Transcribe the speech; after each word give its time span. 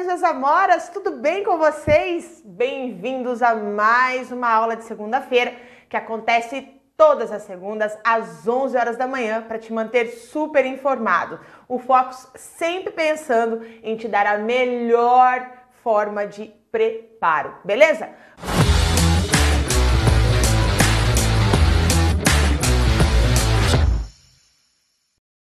Tarjas 0.00 0.24
Amoras, 0.24 0.88
tudo 0.88 1.10
bem 1.10 1.44
com 1.44 1.58
vocês? 1.58 2.40
Bem-vindos 2.42 3.42
a 3.42 3.54
mais 3.54 4.32
uma 4.32 4.50
aula 4.50 4.74
de 4.74 4.84
segunda-feira 4.84 5.54
que 5.90 5.96
acontece 5.96 6.66
todas 6.96 7.30
as 7.30 7.42
segundas 7.42 7.98
às 8.02 8.48
11 8.48 8.78
horas 8.78 8.96
da 8.96 9.06
manhã 9.06 9.42
para 9.42 9.58
te 9.58 9.70
manter 9.70 10.06
super 10.06 10.64
informado. 10.64 11.38
O 11.68 11.78
Focus 11.78 12.28
sempre 12.34 12.90
pensando 12.94 13.62
em 13.82 13.94
te 13.94 14.08
dar 14.08 14.26
a 14.26 14.38
melhor 14.38 15.46
forma 15.82 16.26
de 16.26 16.46
preparo, 16.72 17.56
beleza? 17.62 18.08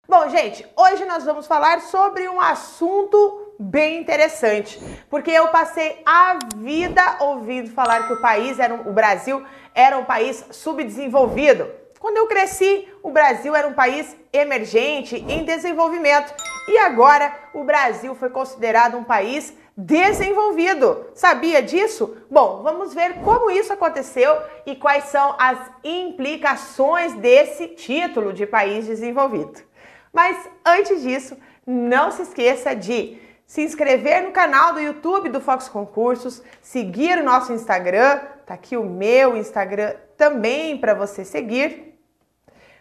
Bom, 0.09 0.27
gente, 0.27 0.68
hoje 0.75 1.05
nós 1.05 1.23
vamos 1.23 1.47
falar 1.47 1.79
sobre 1.79 2.27
um 2.27 2.41
assunto 2.41 3.50
bem 3.62 4.02
interessante, 4.02 4.82
porque 5.07 5.30
eu 5.30 5.50
passei 5.50 6.01
a 6.04 6.39
vida 6.57 7.18
ouvindo 7.20 7.70
falar 7.70 8.07
que 8.07 8.14
o 8.14 8.21
país 8.21 8.57
era 8.57 8.74
um, 8.74 8.89
o 8.89 8.93
Brasil 8.93 9.43
era 9.75 9.97
um 10.00 10.04
país 10.04 10.43
subdesenvolvido. 10.50 11.70
Quando 12.00 12.18
eu 12.18 12.25
cresci, 12.25 12.87
o 13.04 13.11
Brasil 13.11 13.56
era 13.56 13.68
um 13.68 13.74
país 13.74 14.18
emergente, 14.34 15.15
em 15.15 15.46
desenvolvimento, 15.46 16.34
e 16.68 16.78
agora 16.79 17.32
o 17.54 17.64
Brasil 17.64 18.15
foi 18.15 18.32
considerado 18.32 18.97
um 18.97 19.04
país 19.04 19.54
desenvolvido. 19.78 21.06
Sabia 21.14 21.62
disso? 21.62 22.18
Bom, 22.29 22.64
vamos 22.64 22.96
ver 22.96 23.21
como 23.23 23.51
isso 23.51 23.71
aconteceu 23.71 24.36
e 24.65 24.75
quais 24.75 25.06
são 25.06 25.36
as 25.37 25.59
implicações 25.84 27.14
desse 27.14 27.68
título 27.68 28.34
de 28.34 28.48
país 28.48 28.87
desenvolvido. 28.87 29.62
Mas 30.12 30.50
antes 30.65 31.04
disso, 31.04 31.37
não 31.65 32.09
se 32.12 32.23
esqueça 32.23 32.75
de 32.75 33.20
se 33.52 33.61
inscrever 33.61 34.23
no 34.23 34.31
canal 34.31 34.72
do 34.72 34.80
YouTube 34.80 35.28
do 35.28 35.41
Fox 35.41 35.67
Concursos, 35.67 36.42
seguir 36.61 37.17
o 37.17 37.23
nosso 37.23 37.52
Instagram, 37.52 38.22
tá 38.45 38.53
aqui 38.53 38.78
o 38.78 38.86
meu 38.86 39.36
Instagram 39.36 39.94
também 40.16 40.78
para 40.78 40.94
você 40.94 41.26
seguir. 41.26 42.00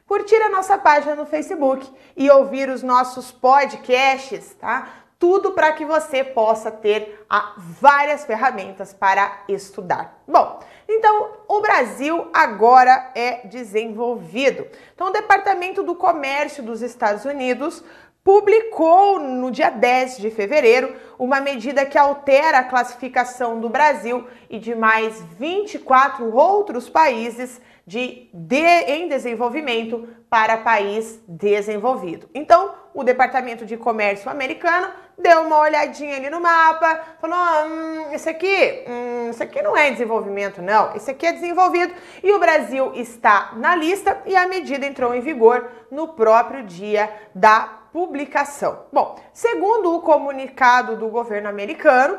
Curtir 0.06 0.36
a 0.36 0.48
nossa 0.48 0.78
página 0.78 1.16
no 1.16 1.26
Facebook 1.26 1.92
e 2.16 2.30
ouvir 2.30 2.68
os 2.68 2.84
nossos 2.84 3.32
podcasts, 3.32 4.54
tá? 4.60 4.88
Tudo 5.18 5.50
para 5.50 5.72
que 5.72 5.84
você 5.84 6.22
possa 6.22 6.70
ter 6.70 7.26
ah, 7.28 7.52
várias 7.56 8.24
ferramentas 8.24 8.92
para 8.92 9.42
estudar. 9.48 10.22
Bom, 10.26 10.60
então, 10.88 11.32
o 11.48 11.60
Brasil 11.60 12.28
agora 12.32 13.10
é 13.16 13.46
desenvolvido. 13.48 14.68
Então, 14.94 15.08
o 15.08 15.12
Departamento 15.12 15.82
do 15.82 15.96
Comércio 15.96 16.62
dos 16.62 16.80
Estados 16.80 17.24
Unidos 17.24 17.82
publicou 18.22 19.18
no 19.18 19.50
dia 19.50 19.70
10 19.70 20.18
de 20.18 20.30
fevereiro 20.30 20.94
uma 21.18 21.40
medida 21.40 21.86
que 21.86 21.98
altera 21.98 22.58
a 22.58 22.64
classificação 22.64 23.60
do 23.60 23.68
Brasil 23.68 24.26
e 24.48 24.58
de 24.58 24.74
mais 24.74 25.22
24 25.38 26.34
outros 26.34 26.88
países 26.88 27.60
de, 27.86 28.28
de 28.32 28.56
em 28.56 29.08
desenvolvimento 29.08 30.08
para 30.28 30.58
país 30.58 31.20
desenvolvido. 31.26 32.28
Então, 32.32 32.72
o 32.94 33.02
Departamento 33.02 33.66
de 33.66 33.76
Comércio 33.76 34.30
americano 34.30 34.92
deu 35.18 35.42
uma 35.42 35.58
olhadinha 35.58 36.16
ali 36.16 36.30
no 36.30 36.40
mapa, 36.40 37.00
falou: 37.20 37.36
hum, 37.66 38.12
esse 38.12 38.28
aqui, 38.28 38.84
hum, 38.86 39.30
isso 39.30 39.42
aqui 39.42 39.60
não 39.60 39.76
é 39.76 39.90
desenvolvimento, 39.90 40.62
não, 40.62 40.94
esse 40.94 41.10
aqui 41.10 41.26
é 41.26 41.32
desenvolvido. 41.32 41.92
E 42.22 42.32
o 42.32 42.38
Brasil 42.38 42.92
está 42.94 43.52
na 43.56 43.74
lista 43.74 44.22
e 44.26 44.36
a 44.36 44.46
medida 44.46 44.86
entrou 44.86 45.14
em 45.14 45.20
vigor 45.20 45.68
no 45.90 46.08
próprio 46.08 46.62
dia 46.62 47.10
da 47.34 47.79
publicação. 47.92 48.86
Bom, 48.92 49.18
segundo 49.32 49.94
o 49.94 50.02
comunicado 50.02 50.96
do 50.96 51.08
governo 51.08 51.48
americano, 51.48 52.18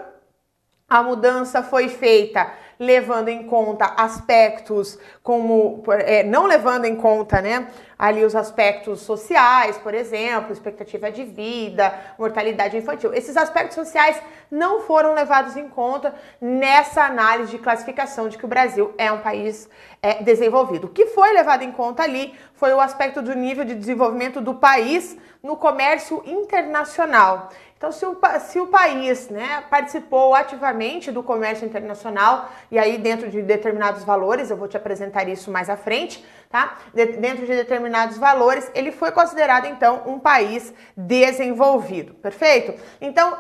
a 0.88 1.02
mudança 1.02 1.64
foi 1.64 1.88
feita 1.88 2.52
levando 2.82 3.28
em 3.28 3.44
conta 3.44 3.94
aspectos 3.96 4.98
como, 5.22 5.84
é, 6.00 6.24
não 6.24 6.48
levando 6.48 6.86
em 6.86 6.96
conta, 6.96 7.40
né, 7.40 7.68
ali 7.98 8.26
os 8.26 8.36
aspectos 8.36 9.02
sociais, 9.02 9.78
por 9.78 9.94
exemplo, 9.94 10.52
expectativa 10.52 11.12
de 11.12 11.24
vida, 11.24 11.94
mortalidade 12.18 12.76
infantil. 12.76 13.14
Esses 13.14 13.38
aspectos 13.38 13.76
sociais 13.76 14.20
não 14.50 14.82
foram 14.82 15.14
levados 15.14 15.56
em 15.56 15.70
conta 15.70 16.16
nessa 16.42 17.04
análise 17.04 17.52
de 17.52 17.60
classificação 17.60 18.28
de 18.28 18.36
que 18.36 18.46
o 18.46 18.48
Brasil 18.48 18.96
é 18.98 19.12
um 19.12 19.20
país 19.20 19.70
é, 20.02 20.24
desenvolvido. 20.24 20.88
O 20.88 20.90
que 20.90 21.06
foi 21.06 21.34
levado 21.34 21.62
em 21.62 21.72
conta 21.72 22.02
ali 22.02 22.34
foi 22.56 22.74
o 22.74 22.82
aspecto 22.82 23.22
do 23.22 23.36
nível 23.36 23.64
de 23.64 23.76
desenvolvimento 23.76 24.42
do 24.42 24.56
país 24.56 25.16
no 25.44 25.56
comércio 25.56 26.24
internacional. 26.26 27.50
Então, 27.82 27.92
se 27.92 28.06
o, 28.06 28.16
se 28.42 28.60
o 28.60 28.68
país 28.68 29.28
né, 29.30 29.64
participou 29.68 30.36
ativamente 30.36 31.12
do 31.12 31.24
comércio 31.24 31.66
internacional, 31.66 32.52
e 32.70 32.78
aí 32.78 33.00
dentro 33.00 33.28
de 33.28 33.42
determinados 33.42 34.04
valores, 34.04 34.52
eu 34.52 34.56
vou 34.56 34.68
te 34.68 34.78
apresentar 34.78 35.28
isso 35.28 35.50
mais 35.50 35.68
à 35.68 35.76
frente, 35.76 36.24
tá? 36.48 36.78
De, 36.94 37.08
dentro 37.14 37.44
de 37.44 37.56
determinados 37.56 38.20
valores, 38.20 38.70
ele 38.76 38.92
foi 38.92 39.12
considerado 39.12 39.66
então 39.66 40.04
um 40.06 40.20
país 40.20 40.72
desenvolvido, 40.96 42.14
perfeito? 42.14 42.80
Então, 43.02 43.36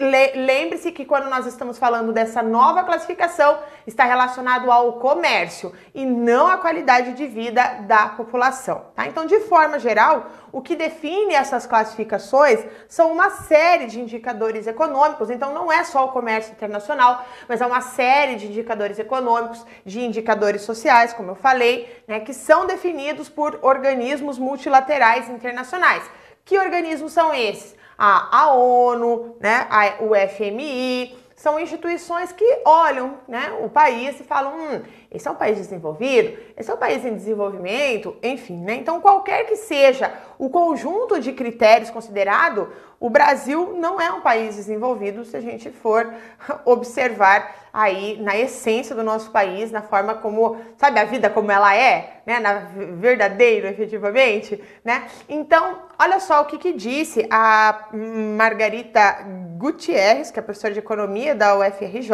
Lembre-se 0.00 0.90
que 0.92 1.04
quando 1.04 1.28
nós 1.28 1.44
estamos 1.44 1.76
falando 1.76 2.10
dessa 2.10 2.42
nova 2.42 2.84
classificação, 2.84 3.58
está 3.86 4.04
relacionado 4.04 4.72
ao 4.72 4.94
comércio 4.94 5.74
e 5.94 6.06
não 6.06 6.46
à 6.46 6.56
qualidade 6.56 7.12
de 7.12 7.26
vida 7.26 7.62
da 7.82 8.08
população. 8.08 8.86
Tá? 8.96 9.06
Então, 9.06 9.26
de 9.26 9.40
forma 9.40 9.78
geral, 9.78 10.26
o 10.50 10.62
que 10.62 10.74
define 10.74 11.34
essas 11.34 11.66
classificações 11.66 12.64
são 12.88 13.12
uma 13.12 13.28
série 13.28 13.86
de 13.88 14.00
indicadores 14.00 14.66
econômicos. 14.66 15.28
Então, 15.28 15.52
não 15.52 15.70
é 15.70 15.84
só 15.84 16.06
o 16.06 16.12
comércio 16.12 16.52
internacional, 16.52 17.22
mas 17.46 17.60
é 17.60 17.66
uma 17.66 17.82
série 17.82 18.36
de 18.36 18.46
indicadores 18.46 18.98
econômicos, 18.98 19.66
de 19.84 20.00
indicadores 20.00 20.62
sociais, 20.62 21.12
como 21.12 21.32
eu 21.32 21.36
falei, 21.36 22.02
né, 22.08 22.20
que 22.20 22.32
são 22.32 22.66
definidos 22.66 23.28
por 23.28 23.58
organismos 23.60 24.38
multilaterais 24.38 25.28
internacionais. 25.28 26.02
Que 26.42 26.58
organismos 26.58 27.12
são 27.12 27.34
esses? 27.34 27.78
A, 28.02 28.44
a 28.44 28.54
ONU, 28.54 29.36
né, 29.38 29.66
a, 29.68 30.02
o 30.02 30.12
FMI, 30.14 31.14
são 31.36 31.60
instituições 31.60 32.32
que 32.32 32.62
olham 32.64 33.18
né, 33.28 33.52
o 33.62 33.68
país 33.68 34.18
e 34.18 34.24
falam: 34.24 34.54
hum, 34.56 34.82
esse 35.10 35.26
é 35.26 35.30
um 35.30 35.34
país 35.34 35.58
desenvolvido, 35.58 36.38
esse 36.56 36.70
é 36.70 36.74
um 36.74 36.76
país 36.76 37.04
em 37.04 37.14
desenvolvimento, 37.14 38.16
enfim. 38.22 38.56
Né? 38.58 38.74
Então, 38.74 39.00
qualquer 39.00 39.44
que 39.44 39.56
seja 39.56 40.12
o 40.38 40.48
conjunto 40.48 41.18
de 41.18 41.32
critérios 41.32 41.90
considerado, 41.90 42.68
o 43.00 43.10
Brasil 43.10 43.74
não 43.76 44.00
é 44.00 44.12
um 44.12 44.20
país 44.20 44.54
desenvolvido 44.54 45.24
se 45.24 45.36
a 45.36 45.40
gente 45.40 45.68
for 45.68 46.14
observar 46.64 47.56
aí 47.72 48.20
na 48.20 48.36
essência 48.36 48.94
do 48.94 49.02
nosso 49.02 49.32
país, 49.32 49.72
na 49.72 49.82
forma 49.82 50.14
como, 50.14 50.58
sabe, 50.76 51.00
a 51.00 51.04
vida 51.04 51.28
como 51.28 51.50
ela 51.50 51.74
é, 51.74 52.20
né, 52.24 52.38
na 52.38 52.54
verdadeiro, 52.98 53.66
efetivamente, 53.66 54.62
né? 54.84 55.08
Então, 55.28 55.78
olha 55.98 56.20
só 56.20 56.42
o 56.42 56.44
que, 56.44 56.58
que 56.58 56.72
disse 56.72 57.26
a 57.30 57.88
Margarita 58.36 59.24
Gutierrez, 59.56 60.30
que 60.30 60.38
é 60.38 60.42
professora 60.42 60.72
de 60.72 60.80
economia 60.80 61.34
da 61.34 61.56
UFRJ, 61.56 62.10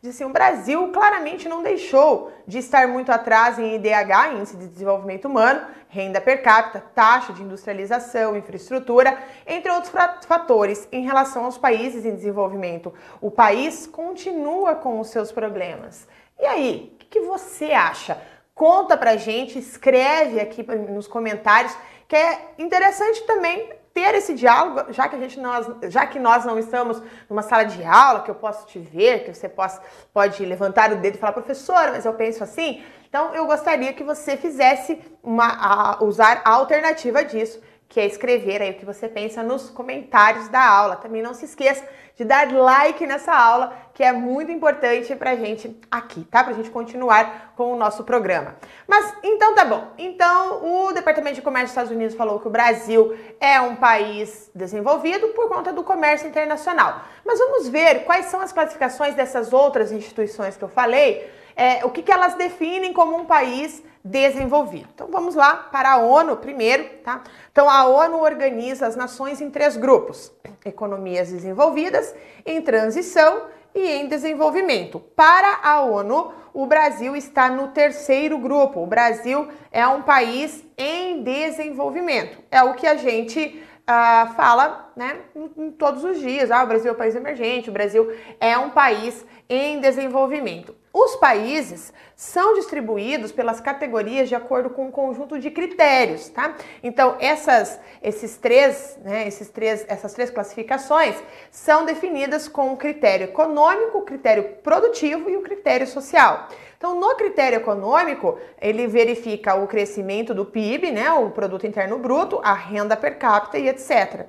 Diz 0.00 0.14
assim, 0.14 0.24
o 0.24 0.32
Brasil 0.32 0.92
claramente 0.92 1.48
não 1.48 1.60
deixou 1.60 2.32
de 2.46 2.58
estar 2.58 2.86
muito 2.86 3.10
atrás 3.10 3.58
em 3.58 3.74
IDH, 3.74 4.32
Índice 4.36 4.56
de 4.56 4.68
Desenvolvimento 4.68 5.24
Humano, 5.24 5.66
renda 5.88 6.20
per 6.20 6.40
capita, 6.40 6.84
taxa 6.94 7.32
de 7.32 7.42
industrialização, 7.42 8.36
infraestrutura, 8.36 9.18
entre 9.44 9.72
outros 9.72 9.92
fatores 10.24 10.86
em 10.92 11.04
relação 11.04 11.46
aos 11.46 11.58
países 11.58 12.04
em 12.04 12.14
desenvolvimento. 12.14 12.94
O 13.20 13.28
país 13.28 13.88
continua 13.88 14.76
com 14.76 15.00
os 15.00 15.08
seus 15.08 15.32
problemas. 15.32 16.06
E 16.38 16.46
aí, 16.46 16.96
o 17.02 17.04
que 17.06 17.20
você 17.22 17.72
acha? 17.72 18.22
Conta 18.54 18.96
pra 18.96 19.16
gente, 19.16 19.58
escreve 19.58 20.38
aqui 20.38 20.62
nos 20.62 21.08
comentários, 21.08 21.76
que 22.06 22.14
é 22.14 22.52
interessante 22.56 23.24
também 23.24 23.68
ter 23.98 24.14
esse 24.14 24.32
diálogo, 24.32 24.92
já 24.92 25.08
que 25.08 25.16
a 25.16 25.18
gente 25.18 25.40
nós, 25.40 25.66
já 25.94 26.06
que 26.06 26.20
nós 26.20 26.44
não 26.44 26.56
estamos 26.56 27.02
numa 27.28 27.42
sala 27.42 27.64
de 27.64 27.82
aula, 27.82 28.20
que 28.20 28.30
eu 28.30 28.34
posso 28.34 28.64
te 28.66 28.78
ver, 28.78 29.24
que 29.24 29.34
você 29.34 29.48
possa, 29.48 29.82
pode 30.12 30.44
levantar 30.46 30.92
o 30.92 30.96
dedo 30.96 31.16
e 31.16 31.18
falar, 31.18 31.32
professora, 31.32 31.90
mas 31.90 32.04
eu 32.04 32.14
penso 32.14 32.44
assim. 32.44 32.80
Então, 33.08 33.34
eu 33.34 33.44
gostaria 33.46 33.92
que 33.92 34.04
você 34.04 34.36
fizesse 34.36 35.00
uma, 35.20 35.48
a, 35.48 36.04
usar 36.04 36.42
a 36.44 36.50
alternativa 36.50 37.24
disso, 37.24 37.60
que 37.88 37.98
é 37.98 38.06
escrever 38.06 38.60
aí 38.60 38.70
o 38.72 38.74
que 38.74 38.84
você 38.84 39.08
pensa 39.08 39.42
nos 39.42 39.70
comentários 39.70 40.48
da 40.48 40.62
aula. 40.62 40.96
Também 40.96 41.22
não 41.22 41.32
se 41.32 41.46
esqueça 41.46 41.82
de 42.14 42.24
dar 42.24 42.52
like 42.52 43.06
nessa 43.06 43.32
aula, 43.32 43.72
que 43.94 44.02
é 44.02 44.12
muito 44.12 44.50
importante 44.50 45.14
pra 45.14 45.36
gente 45.36 45.80
aqui, 45.90 46.24
tá? 46.24 46.44
Pra 46.44 46.52
gente 46.52 46.68
continuar 46.68 47.54
com 47.56 47.72
o 47.72 47.76
nosso 47.76 48.04
programa. 48.04 48.56
Mas 48.86 49.14
então 49.22 49.54
tá 49.54 49.64
bom. 49.64 49.92
Então, 49.96 50.64
o 50.64 50.92
Departamento 50.92 51.36
de 51.36 51.42
Comércio 51.42 51.68
dos 51.68 51.70
Estados 51.70 51.92
Unidos 51.92 52.16
falou 52.16 52.40
que 52.40 52.48
o 52.48 52.50
Brasil 52.50 53.16
é 53.40 53.60
um 53.60 53.76
país 53.76 54.50
desenvolvido 54.54 55.28
por 55.28 55.48
conta 55.48 55.72
do 55.72 55.82
comércio 55.82 56.28
internacional. 56.28 57.02
Mas 57.24 57.38
vamos 57.38 57.68
ver 57.68 58.04
quais 58.04 58.26
são 58.26 58.40
as 58.40 58.52
classificações 58.52 59.14
dessas 59.14 59.52
outras 59.52 59.92
instituições 59.92 60.56
que 60.56 60.64
eu 60.64 60.68
falei, 60.68 61.30
é, 61.54 61.84
o 61.84 61.90
que, 61.90 62.02
que 62.02 62.12
elas 62.12 62.34
definem 62.34 62.92
como 62.92 63.16
um 63.16 63.24
país 63.24 63.82
desenvolvido. 64.08 64.88
Então 64.94 65.08
vamos 65.10 65.34
lá 65.34 65.54
para 65.54 65.92
a 65.92 65.96
ONU 65.98 66.36
primeiro, 66.36 66.84
tá? 67.04 67.22
Então 67.52 67.68
a 67.68 67.86
ONU 67.86 68.20
organiza 68.20 68.86
as 68.86 68.96
nações 68.96 69.40
em 69.40 69.50
três 69.50 69.76
grupos: 69.76 70.32
economias 70.64 71.30
desenvolvidas, 71.30 72.14
em 72.44 72.60
transição 72.62 73.42
e 73.74 73.80
em 73.80 74.08
desenvolvimento. 74.08 74.98
Para 75.14 75.60
a 75.62 75.82
ONU, 75.82 76.32
o 76.54 76.66
Brasil 76.66 77.14
está 77.14 77.48
no 77.50 77.68
terceiro 77.68 78.38
grupo. 78.38 78.82
O 78.82 78.86
Brasil 78.86 79.48
é 79.70 79.86
um 79.86 80.02
país 80.02 80.64
em 80.76 81.22
desenvolvimento. 81.22 82.38
É 82.50 82.62
o 82.62 82.74
que 82.74 82.86
a 82.86 82.96
gente 82.96 83.62
uh, 83.88 84.34
fala 84.34 84.90
né, 84.96 85.18
em, 85.56 85.70
todos 85.70 86.02
os 86.04 86.18
dias. 86.20 86.50
Ah, 86.50 86.64
o 86.64 86.66
Brasil 86.66 86.90
é 86.90 86.94
um 86.94 86.98
país 86.98 87.14
emergente, 87.14 87.70
o 87.70 87.72
Brasil 87.72 88.12
é 88.40 88.56
um 88.58 88.70
país 88.70 89.24
em 89.48 89.80
desenvolvimento. 89.80 90.74
Os 90.92 91.16
países 91.16 91.92
são 92.16 92.54
distribuídos 92.54 93.30
pelas 93.30 93.60
categorias 93.60 94.28
de 94.28 94.34
acordo 94.34 94.68
com 94.70 94.86
um 94.86 94.90
conjunto 94.90 95.38
de 95.38 95.50
critérios, 95.50 96.28
tá? 96.28 96.56
Então, 96.82 97.16
essas, 97.20 97.78
esses 98.02 98.36
três, 98.36 98.98
né, 99.04 99.26
esses 99.28 99.48
três, 99.48 99.84
essas 99.88 100.12
três 100.12 100.28
classificações 100.28 101.14
são 101.50 101.84
definidas 101.84 102.48
com 102.48 102.72
o 102.72 102.76
critério 102.76 103.24
econômico, 103.24 103.98
o 103.98 104.02
critério 104.02 104.42
produtivo 104.62 105.30
e 105.30 105.36
o 105.36 105.42
critério 105.42 105.86
social. 105.86 106.48
Então, 106.76 106.98
no 106.98 107.14
critério 107.16 107.56
econômico, 107.56 108.38
ele 108.60 108.86
verifica 108.86 109.54
o 109.54 109.66
crescimento 109.66 110.34
do 110.34 110.44
PIB, 110.44 110.90
né, 110.90 111.10
o 111.12 111.30
produto 111.30 111.66
interno 111.66 111.98
bruto, 111.98 112.40
a 112.42 112.54
renda 112.54 112.96
per 112.96 113.18
capita 113.18 113.58
e 113.58 113.68
etc. 113.68 114.26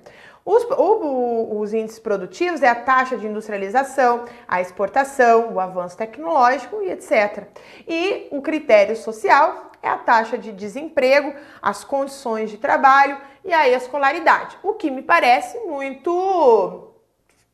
Os, 0.51 0.63
o, 0.63 1.59
os, 1.59 1.75
índices 1.75 1.99
produtivos 1.99 2.63
é 2.63 2.67
a 2.67 2.73
taxa 2.73 3.15
de 3.15 3.27
industrialização, 3.27 4.25
a 4.47 4.59
exportação, 4.59 5.53
o 5.53 5.59
avanço 5.59 5.95
tecnológico 5.95 6.81
e 6.81 6.89
etc. 6.89 7.43
E 7.87 8.27
o 8.31 8.41
critério 8.41 8.95
social 8.95 9.69
é 9.79 9.87
a 9.87 9.97
taxa 9.99 10.39
de 10.39 10.51
desemprego, 10.51 11.35
as 11.61 11.83
condições 11.83 12.49
de 12.49 12.57
trabalho 12.57 13.21
e 13.45 13.53
a 13.53 13.69
escolaridade. 13.69 14.57
O 14.63 14.73
que 14.73 14.89
me 14.89 15.03
parece 15.03 15.59
muito 15.59 16.95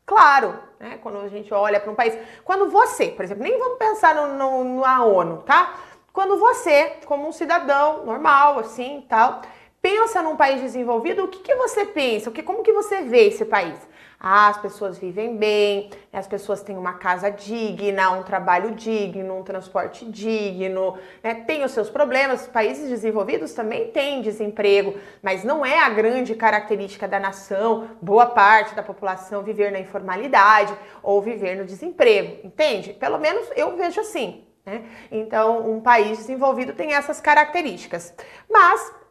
claro, 0.06 0.58
né? 0.80 0.98
Quando 1.02 1.18
a 1.18 1.28
gente 1.28 1.52
olha 1.52 1.78
para 1.78 1.92
um 1.92 1.94
país. 1.94 2.18
Quando 2.46 2.70
você, 2.70 3.08
por 3.08 3.26
exemplo, 3.26 3.42
nem 3.42 3.58
vamos 3.58 3.76
pensar 3.76 4.14
no, 4.14 4.38
no, 4.38 4.80
na 4.80 5.04
ONU, 5.04 5.42
tá? 5.42 5.80
Quando 6.14 6.38
você, 6.38 6.96
como 7.04 7.28
um 7.28 7.32
cidadão 7.32 8.06
normal, 8.06 8.58
assim, 8.58 9.04
tal, 9.06 9.42
pensa 9.86 10.20
num 10.20 10.34
país 10.34 10.60
desenvolvido, 10.60 11.22
o 11.22 11.28
que, 11.28 11.38
que 11.38 11.54
você 11.54 11.86
pensa? 11.86 12.28
O 12.28 12.32
que, 12.32 12.42
como 12.42 12.64
que 12.64 12.72
você 12.72 13.02
vê 13.02 13.28
esse 13.28 13.44
país? 13.44 13.78
Ah, 14.18 14.48
as 14.48 14.56
pessoas 14.56 14.98
vivem 14.98 15.36
bem, 15.36 15.90
as 16.12 16.26
pessoas 16.26 16.60
têm 16.60 16.76
uma 16.76 16.94
casa 16.94 17.30
digna, 17.30 18.10
um 18.10 18.24
trabalho 18.24 18.72
digno, 18.72 19.38
um 19.38 19.44
transporte 19.44 20.04
digno, 20.04 20.98
né? 21.22 21.34
tem 21.46 21.62
os 21.62 21.70
seus 21.70 21.88
problemas. 21.88 22.48
Países 22.48 22.88
desenvolvidos 22.88 23.52
também 23.52 23.92
têm 23.92 24.22
desemprego, 24.22 24.98
mas 25.22 25.44
não 25.44 25.64
é 25.64 25.78
a 25.78 25.88
grande 25.88 26.34
característica 26.34 27.06
da 27.06 27.20
nação, 27.20 27.90
boa 28.02 28.26
parte 28.26 28.74
da 28.74 28.82
população 28.82 29.44
viver 29.44 29.70
na 29.70 29.78
informalidade 29.78 30.74
ou 31.00 31.22
viver 31.22 31.54
no 31.54 31.64
desemprego, 31.64 32.44
entende? 32.44 32.92
Pelo 32.92 33.18
menos 33.18 33.48
eu 33.54 33.76
vejo 33.76 34.00
assim. 34.00 34.44
Né? 34.64 34.84
Então, 35.12 35.70
um 35.70 35.80
país 35.80 36.18
desenvolvido 36.18 36.72
tem 36.72 36.92
essas 36.92 37.20
características. 37.20 38.12
Mas 38.50 39.05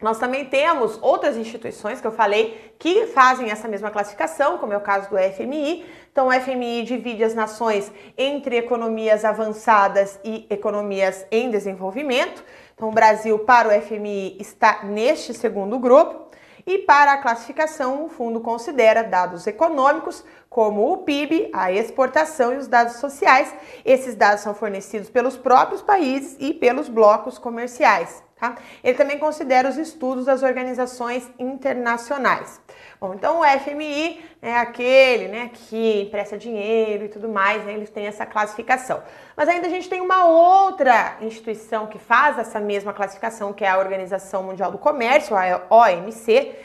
nós 0.00 0.18
também 0.18 0.46
temos 0.46 0.98
outras 1.02 1.36
instituições 1.36 2.00
que 2.00 2.06
eu 2.06 2.12
falei 2.12 2.74
que 2.78 3.06
fazem 3.08 3.50
essa 3.50 3.68
mesma 3.68 3.90
classificação, 3.90 4.56
como 4.56 4.72
é 4.72 4.76
o 4.76 4.80
caso 4.80 5.10
do 5.10 5.16
FMI. 5.18 5.84
Então, 6.10 6.28
o 6.28 6.32
FMI 6.32 6.84
divide 6.84 7.22
as 7.22 7.34
nações 7.34 7.92
entre 8.16 8.56
economias 8.56 9.24
avançadas 9.24 10.18
e 10.24 10.46
economias 10.48 11.26
em 11.30 11.50
desenvolvimento. 11.50 12.42
Então, 12.74 12.88
o 12.88 12.92
Brasil, 12.92 13.38
para 13.40 13.68
o 13.68 13.82
FMI, 13.82 14.38
está 14.40 14.84
neste 14.84 15.34
segundo 15.34 15.78
grupo. 15.78 16.30
E 16.66 16.78
para 16.78 17.12
a 17.12 17.18
classificação, 17.18 18.04
o 18.04 18.08
fundo 18.08 18.40
considera 18.40 19.02
dados 19.02 19.46
econômicos, 19.46 20.24
como 20.48 20.92
o 20.92 20.98
PIB, 20.98 21.50
a 21.52 21.72
exportação 21.72 22.54
e 22.54 22.56
os 22.56 22.68
dados 22.68 22.96
sociais. 22.96 23.54
Esses 23.84 24.14
dados 24.14 24.42
são 24.42 24.54
fornecidos 24.54 25.10
pelos 25.10 25.36
próprios 25.36 25.82
países 25.82 26.36
e 26.38 26.54
pelos 26.54 26.88
blocos 26.88 27.38
comerciais. 27.38 28.29
Tá? 28.40 28.56
Ele 28.82 28.96
também 28.96 29.18
considera 29.18 29.68
os 29.68 29.76
estudos 29.76 30.24
das 30.24 30.42
organizações 30.42 31.30
internacionais. 31.38 32.58
Bom, 32.98 33.12
então 33.12 33.40
o 33.40 33.44
FMI 33.44 34.24
é 34.40 34.56
aquele 34.56 35.28
né, 35.28 35.50
que 35.52 36.04
empresta 36.04 36.38
dinheiro 36.38 37.04
e 37.04 37.08
tudo 37.08 37.28
mais, 37.28 37.62
né, 37.66 37.74
eles 37.74 37.90
têm 37.90 38.06
essa 38.06 38.24
classificação. 38.24 39.02
Mas 39.36 39.46
ainda 39.46 39.66
a 39.66 39.70
gente 39.70 39.90
tem 39.90 40.00
uma 40.00 40.24
outra 40.24 41.18
instituição 41.20 41.86
que 41.86 41.98
faz 41.98 42.38
essa 42.38 42.58
mesma 42.58 42.94
classificação, 42.94 43.52
que 43.52 43.62
é 43.62 43.68
a 43.68 43.78
Organização 43.78 44.42
Mundial 44.42 44.72
do 44.72 44.78
Comércio, 44.78 45.36
a 45.36 45.60
OMC, 45.68 46.56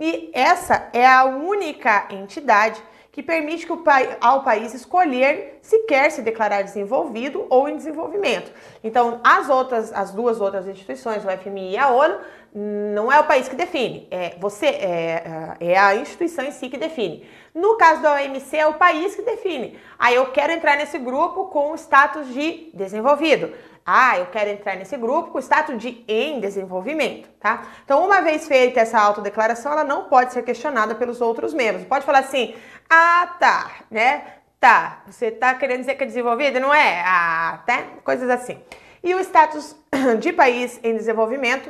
e 0.00 0.32
essa 0.34 0.88
é 0.92 1.06
a 1.06 1.26
única 1.26 2.08
entidade 2.10 2.82
que 3.20 3.22
permite 3.22 3.66
que 3.66 3.72
o, 3.72 3.84
ao 4.20 4.42
país 4.42 4.72
escolher 4.72 5.58
se 5.60 5.80
quer 5.80 6.10
se 6.10 6.22
declarar 6.22 6.62
desenvolvido 6.62 7.46
ou 7.50 7.68
em 7.68 7.76
desenvolvimento. 7.76 8.50
Então, 8.82 9.20
as 9.22 9.48
outras, 9.50 9.92
as 9.92 10.10
duas 10.10 10.40
outras 10.40 10.66
instituições, 10.66 11.22
o 11.22 11.28
FMI 11.28 11.72
e 11.72 11.78
a 11.78 11.90
ONU, 11.90 12.18
não 12.52 13.12
é 13.12 13.20
o 13.20 13.24
país 13.24 13.46
que 13.46 13.54
define, 13.54 14.08
é 14.10 14.34
você 14.40 14.66
é, 14.66 15.56
é 15.60 15.78
a 15.78 15.94
instituição 15.94 16.44
em 16.44 16.50
si 16.50 16.68
que 16.68 16.76
define. 16.76 17.24
No 17.54 17.76
caso 17.76 18.02
da 18.02 18.14
OMC, 18.14 18.56
é 18.56 18.66
o 18.66 18.74
país 18.74 19.14
que 19.14 19.22
define. 19.22 19.78
Aí 19.98 20.14
eu 20.14 20.26
quero 20.32 20.52
entrar 20.52 20.76
nesse 20.76 20.98
grupo 20.98 21.44
com 21.46 21.72
o 21.72 21.74
status 21.76 22.26
de 22.32 22.70
desenvolvido. 22.74 23.52
Ah, 23.92 24.16
eu 24.20 24.26
quero 24.26 24.50
entrar 24.50 24.76
nesse 24.76 24.96
grupo 24.96 25.32
com 25.32 25.40
status 25.40 25.76
de 25.76 26.04
em 26.06 26.38
desenvolvimento, 26.38 27.28
tá? 27.40 27.66
Então, 27.84 28.04
uma 28.06 28.20
vez 28.20 28.46
feita 28.46 28.78
essa 28.78 29.00
autodeclaração, 29.00 29.72
ela 29.72 29.82
não 29.82 30.04
pode 30.04 30.32
ser 30.32 30.44
questionada 30.44 30.94
pelos 30.94 31.20
outros 31.20 31.52
membros. 31.52 31.84
Pode 31.86 32.06
falar 32.06 32.20
assim: 32.20 32.54
"Ah, 32.88 33.34
tá", 33.40 33.68
né? 33.90 34.34
Tá, 34.60 35.02
você 35.06 35.32
tá 35.32 35.54
querendo 35.56 35.80
dizer 35.80 35.96
que 35.96 36.04
é 36.04 36.06
desenvolvido, 36.06 36.60
não 36.60 36.72
é? 36.72 37.02
Ah, 37.04 37.64
tá? 37.66 37.82
Coisas 38.04 38.30
assim. 38.30 38.62
E 39.02 39.12
o 39.12 39.18
status 39.18 39.74
de 40.20 40.32
país 40.32 40.78
em 40.84 40.94
desenvolvimento, 40.94 41.68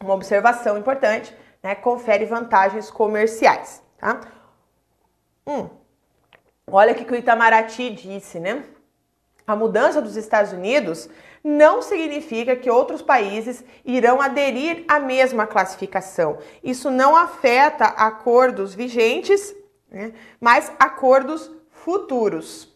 uma 0.00 0.14
observação 0.14 0.76
importante, 0.76 1.32
né? 1.62 1.76
Confere 1.76 2.24
vantagens 2.24 2.90
comerciais, 2.90 3.80
tá? 3.96 4.20
Hum. 5.46 5.70
Olha 6.66 6.92
o 6.92 6.96
que 6.96 7.12
o 7.12 7.16
Itamaraty 7.16 7.90
disse, 7.90 8.40
né? 8.40 8.64
A 9.46 9.56
mudança 9.56 10.00
dos 10.00 10.16
Estados 10.16 10.52
Unidos 10.52 11.08
não 11.42 11.82
significa 11.82 12.54
que 12.54 12.70
outros 12.70 13.02
países 13.02 13.64
irão 13.84 14.20
aderir 14.20 14.84
à 14.86 15.00
mesma 15.00 15.46
classificação. 15.46 16.38
Isso 16.62 16.90
não 16.90 17.16
afeta 17.16 17.84
acordos 17.84 18.74
vigentes, 18.74 19.54
né, 19.90 20.12
mas 20.40 20.72
acordos 20.78 21.50
futuros. 21.70 22.72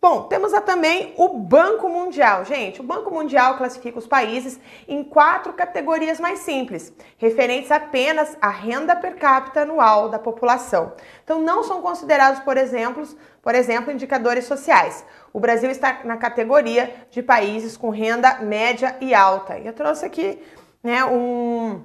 Bom, 0.00 0.28
temos 0.28 0.52
também 0.60 1.12
o 1.16 1.28
Banco 1.28 1.88
Mundial. 1.88 2.44
Gente, 2.44 2.80
o 2.80 2.84
Banco 2.84 3.10
Mundial 3.10 3.58
classifica 3.58 3.98
os 3.98 4.06
países 4.06 4.60
em 4.86 5.02
quatro 5.02 5.52
categorias 5.52 6.20
mais 6.20 6.38
simples, 6.38 6.92
referentes 7.16 7.72
apenas 7.72 8.36
à 8.40 8.48
renda 8.48 8.94
per 8.94 9.16
capita 9.16 9.62
anual 9.62 10.08
da 10.08 10.20
população. 10.20 10.92
Então, 11.24 11.42
não 11.42 11.64
são 11.64 11.82
considerados, 11.82 12.38
por 12.40 12.56
exemplo, 12.56 13.04
por 13.42 13.56
exemplo, 13.56 13.90
indicadores 13.90 14.44
sociais. 14.44 15.04
O 15.32 15.40
Brasil 15.40 15.68
está 15.68 16.02
na 16.04 16.16
categoria 16.16 16.94
de 17.10 17.20
países 17.20 17.76
com 17.76 17.90
renda 17.90 18.38
média 18.38 18.96
e 19.00 19.12
alta. 19.12 19.58
Eu 19.58 19.72
trouxe 19.72 20.06
aqui 20.06 20.40
né, 20.80 21.04
um, 21.04 21.82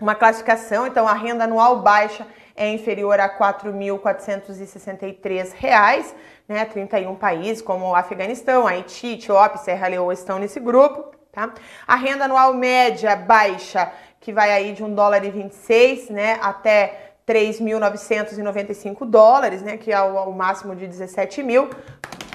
uma 0.00 0.16
classificação, 0.16 0.84
então 0.84 1.06
a 1.06 1.14
renda 1.14 1.44
anual 1.44 1.80
baixa 1.80 2.26
é 2.56 2.68
inferior 2.68 3.18
a 3.18 3.26
R$ 3.26 3.38
4.463, 3.38 6.14
né? 6.50 6.64
31 6.64 7.14
países 7.14 7.62
como 7.62 7.86
o 7.86 7.94
Afeganistão, 7.94 8.66
Haiti, 8.66 9.12
Etiópia, 9.12 9.62
Serra 9.62 9.86
Leoa 9.86 10.12
estão 10.12 10.36
nesse 10.36 10.58
grupo, 10.58 11.14
tá? 11.30 11.54
A 11.86 11.94
renda 11.94 12.24
anual 12.24 12.52
média 12.52 13.14
baixa, 13.14 13.92
que 14.18 14.32
vai 14.32 14.50
aí 14.50 14.72
de 14.72 14.82
1 14.82 14.92
dólar 14.92 15.24
e 15.24 15.30
26, 15.30 16.10
né, 16.10 16.38
até 16.42 17.12
3.995 17.24 19.08
dólares, 19.08 19.62
né, 19.62 19.76
que 19.76 19.92
é 19.92 20.02
o, 20.02 20.28
o 20.28 20.32
máximo 20.34 20.74
de 20.74 20.88
17 20.88 21.40
mil. 21.44 21.70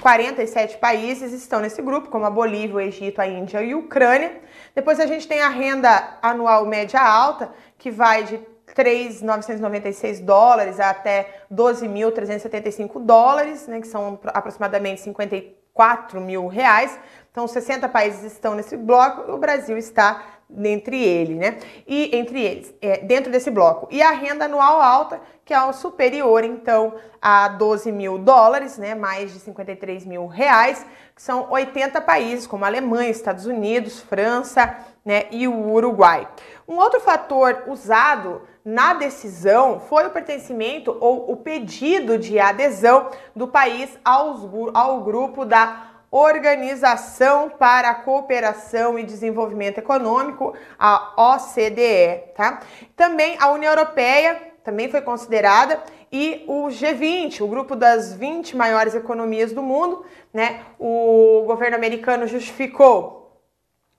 47 0.00 0.78
países 0.78 1.34
estão 1.34 1.60
nesse 1.60 1.82
grupo, 1.82 2.08
como 2.08 2.24
a 2.24 2.30
Bolívia, 2.30 2.76
o 2.76 2.80
Egito, 2.80 3.20
a 3.20 3.26
Índia 3.26 3.62
e 3.62 3.72
a 3.72 3.76
Ucrânia. 3.76 4.40
Depois 4.74 4.98
a 4.98 5.04
gente 5.04 5.28
tem 5.28 5.42
a 5.42 5.50
renda 5.50 6.16
anual 6.22 6.64
média 6.64 7.02
alta, 7.02 7.50
que 7.76 7.90
vai 7.90 8.24
de 8.24 8.40
3.996 8.74 10.24
dólares 10.24 10.80
até 10.80 11.44
12.375 11.52 13.04
dólares, 13.04 13.66
né, 13.66 13.80
que 13.80 13.86
são 13.86 14.18
aproximadamente 14.26 15.00
54 15.02 16.20
mil 16.20 16.46
reais. 16.46 16.98
Então, 17.30 17.46
60 17.46 17.88
países 17.88 18.32
estão 18.32 18.54
nesse 18.54 18.76
bloco 18.76 19.30
e 19.30 19.32
o 19.32 19.38
Brasil 19.38 19.76
está 19.76 20.22
entre 20.54 21.02
ele, 21.02 21.34
né? 21.34 21.58
E 21.86 22.16
entre 22.16 22.40
eles, 22.40 22.74
é, 22.80 22.98
dentro 22.98 23.30
desse 23.30 23.50
bloco. 23.50 23.88
E 23.90 24.00
a 24.00 24.10
renda 24.10 24.44
anual 24.44 24.80
alta, 24.80 25.20
que 25.44 25.52
é 25.52 25.62
o 25.62 25.72
superior, 25.72 26.44
então, 26.44 26.94
a 27.20 27.48
12 27.48 27.90
mil 27.92 28.18
dólares, 28.18 28.78
né? 28.78 28.94
Mais 28.94 29.32
de 29.32 29.40
53 29.40 30.04
mil 30.06 30.26
reais, 30.26 30.86
que 31.14 31.22
são 31.22 31.50
80 31.50 32.00
países, 32.00 32.46
como 32.46 32.64
Alemanha, 32.64 33.10
Estados 33.10 33.46
Unidos, 33.46 34.00
França, 34.00 34.76
né? 35.04 35.26
E 35.30 35.48
o 35.48 35.70
Uruguai. 35.70 36.28
Um 36.68 36.76
outro 36.76 37.00
fator 37.00 37.64
usado 37.66 38.42
na 38.64 38.94
decisão 38.94 39.78
foi 39.78 40.06
o 40.06 40.10
pertencimento 40.10 40.96
ou 41.00 41.30
o 41.30 41.36
pedido 41.36 42.18
de 42.18 42.40
adesão 42.40 43.10
do 43.34 43.46
país 43.46 43.96
aos, 44.04 44.40
ao 44.74 45.02
grupo 45.02 45.44
da 45.44 45.95
Organização 46.10 47.50
para 47.50 47.90
a 47.90 47.94
Cooperação 47.94 48.98
e 48.98 49.02
Desenvolvimento 49.02 49.78
Econômico, 49.78 50.54
a 50.78 51.12
OCDE, 51.34 52.32
tá? 52.34 52.60
Também 52.94 53.36
a 53.40 53.50
União 53.50 53.72
Europeia 53.72 54.40
também 54.62 54.90
foi 54.90 55.00
considerada 55.00 55.80
e 56.10 56.44
o 56.46 56.68
G20, 56.68 57.40
o 57.40 57.48
grupo 57.48 57.76
das 57.76 58.12
20 58.14 58.56
maiores 58.56 58.94
economias 58.94 59.52
do 59.52 59.62
mundo, 59.62 60.04
né? 60.32 60.62
O 60.78 61.44
governo 61.46 61.76
americano 61.76 62.26
justificou 62.26 63.42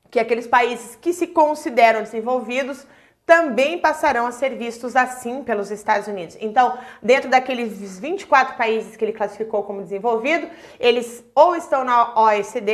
que 0.09 0.19
aqueles 0.19 0.47
países 0.47 0.95
que 0.95 1.13
se 1.13 1.27
consideram 1.27 2.01
desenvolvidos 2.01 2.87
também 3.27 3.77
passarão 3.77 4.25
a 4.25 4.31
ser 4.31 4.55
vistos 4.55 4.95
assim 4.95 5.43
pelos 5.43 5.69
Estados 5.69 6.07
Unidos. 6.07 6.37
Então, 6.39 6.79
dentro 7.03 7.29
daqueles 7.29 7.99
24 7.99 8.55
países 8.55 8.95
que 8.95 9.03
ele 9.03 9.11
classificou 9.11 9.63
como 9.63 9.83
desenvolvido, 9.83 10.49
eles 10.79 11.25
ou 11.35 11.53
estão 11.53 11.83
na 11.83 12.17
OECD, 12.17 12.71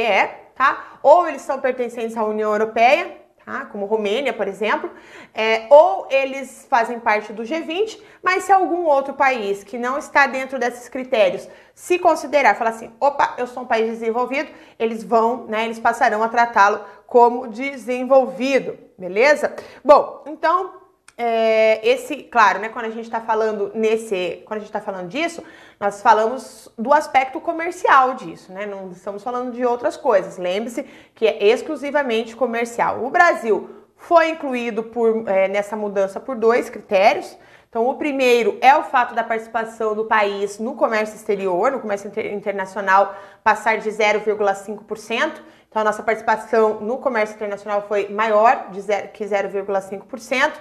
tá? 0.54 1.00
Ou 1.02 1.28
eles 1.28 1.42
são 1.42 1.60
pertencentes 1.60 2.16
à 2.16 2.24
União 2.24 2.52
Europeia, 2.52 3.23
tá? 3.46 3.66
Como 3.66 3.86
Romênia, 3.86 4.34
por 4.34 4.48
exemplo, 4.48 4.90
é, 5.34 5.68
ou 5.70 6.08
eles 6.10 6.66
fazem 6.70 7.00
parte 7.00 7.34
do 7.34 7.44
G20, 7.44 8.00
mas 8.22 8.44
se 8.44 8.52
algum 8.52 8.86
outro 8.86 9.14
país 9.14 9.64
que 9.64 9.78
não 9.78 9.98
está 9.98 10.28
dentro 10.28 10.60
desses 10.60 10.88
critérios 10.90 11.48
se 11.74 11.98
considerar, 12.00 12.56
falar 12.56 12.72
assim, 12.72 12.92
opa, 13.00 13.36
eu 13.38 13.48
sou 13.48 13.64
um 13.64 13.68
país 13.68 13.88
desenvolvido, 13.90 14.50
eles 14.78 15.04
vão, 15.04 15.46
né? 15.46 15.66
Eles 15.66 15.80
passarão 15.80 16.22
a 16.22 16.30
tratá-lo 16.30 16.82
como 17.08 17.48
desenvolvido, 17.48 18.78
beleza? 18.98 19.54
Bom, 19.84 20.24
então 20.28 20.83
é, 21.18 21.88
esse, 21.88 22.18
claro, 22.24 22.60
né, 22.60 22.70
quando 22.70 22.86
a 22.86 22.90
gente 22.90 23.06
está 23.06 23.22
falando 23.22 23.72
nesse, 23.76 24.42
quando 24.46 24.58
a 24.58 24.60
gente 24.60 24.70
está 24.70 24.82
falando 24.82 25.08
disso, 25.08 25.44
nós 25.80 26.02
falamos 26.02 26.70
do 26.78 26.94
aspecto 26.94 27.40
comercial 27.40 28.16
disso, 28.16 28.52
né? 28.52 28.66
Não 28.66 28.90
estamos 28.92 29.22
falando 29.22 29.52
de 29.52 29.66
outras 29.66 29.98
coisas. 29.98 30.38
Lembre-se 30.38 30.84
que 31.14 31.28
é 31.28 31.46
exclusivamente 31.46 32.36
comercial. 32.36 33.04
O 33.04 33.10
Brasil 33.10 33.70
foi 33.98 34.30
incluído 34.30 34.84
por, 34.84 35.28
é, 35.28 35.48
nessa 35.48 35.76
mudança 35.76 36.20
por 36.20 36.36
dois 36.36 36.70
critérios. 36.70 37.38
Então, 37.74 37.90
o 37.90 37.96
primeiro 37.96 38.56
é 38.62 38.78
o 38.78 38.84
fato 38.84 39.16
da 39.16 39.24
participação 39.24 39.96
do 39.96 40.06
país 40.06 40.60
no 40.60 40.76
comércio 40.76 41.16
exterior, 41.16 41.72
no 41.72 41.80
comércio 41.80 42.08
inter 42.08 42.32
internacional, 42.32 43.16
passar 43.44 43.80
de 43.80 43.90
0,5%. 43.90 45.42
Então, 45.68 45.82
a 45.82 45.84
nossa 45.84 46.04
participação 46.04 46.82
no 46.82 47.00
comércio 47.00 47.34
internacional 47.34 47.82
foi 47.88 48.10
maior 48.10 48.70
de 48.70 48.80
que 49.08 49.26
0,5%. 49.26 50.52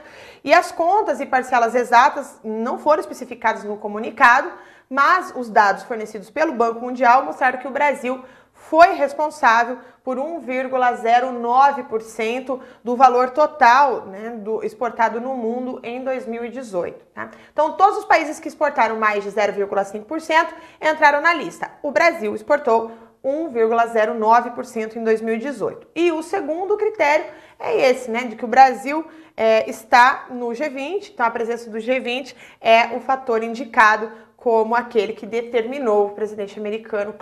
E 0.42 0.54
as 0.54 0.72
contas 0.72 1.20
e 1.20 1.26
parcelas 1.26 1.74
exatas 1.74 2.40
não 2.42 2.78
foram 2.78 3.00
especificadas 3.00 3.62
no 3.62 3.76
comunicado, 3.76 4.50
mas 4.88 5.34
os 5.36 5.50
dados 5.50 5.82
fornecidos 5.82 6.30
pelo 6.30 6.54
Banco 6.54 6.80
Mundial 6.80 7.26
mostraram 7.26 7.58
que 7.58 7.68
o 7.68 7.70
Brasil 7.70 8.24
foi 8.54 8.94
responsável 8.94 9.76
por 10.04 10.16
1,09% 10.16 12.60
do 12.82 12.96
valor 12.96 13.30
total 13.30 14.06
né, 14.06 14.30
do 14.30 14.64
exportado 14.64 15.20
no 15.20 15.36
mundo 15.36 15.78
em 15.82 16.02
2018. 16.02 17.04
Tá? 17.14 17.30
Então, 17.52 17.72
todos 17.72 17.98
os 17.98 18.04
países 18.04 18.40
que 18.40 18.48
exportaram 18.48 18.98
mais 18.98 19.22
de 19.22 19.30
0,5% 19.30 20.48
entraram 20.80 21.20
na 21.20 21.34
lista. 21.34 21.70
O 21.82 21.90
Brasil 21.90 22.34
exportou 22.34 22.90
1,09% 23.24 24.96
em 24.96 25.04
2018. 25.04 25.86
E 25.94 26.10
o 26.10 26.22
segundo 26.22 26.76
critério 26.76 27.26
é 27.58 27.90
esse, 27.90 28.10
né, 28.10 28.24
de 28.24 28.34
que 28.34 28.44
o 28.44 28.48
Brasil 28.48 29.06
é, 29.36 29.68
está 29.70 30.26
no 30.30 30.48
G20, 30.48 31.10
então 31.12 31.24
a 31.24 31.30
presença 31.30 31.70
do 31.70 31.78
G20 31.78 32.34
é 32.60 32.96
o 32.96 33.00
fator 33.00 33.42
indicado 33.42 34.10
como 34.42 34.74
aquele 34.74 35.12
que 35.12 35.24
determinou 35.24 36.08
o 36.08 36.10
presidente 36.10 36.58
americano 36.58 37.14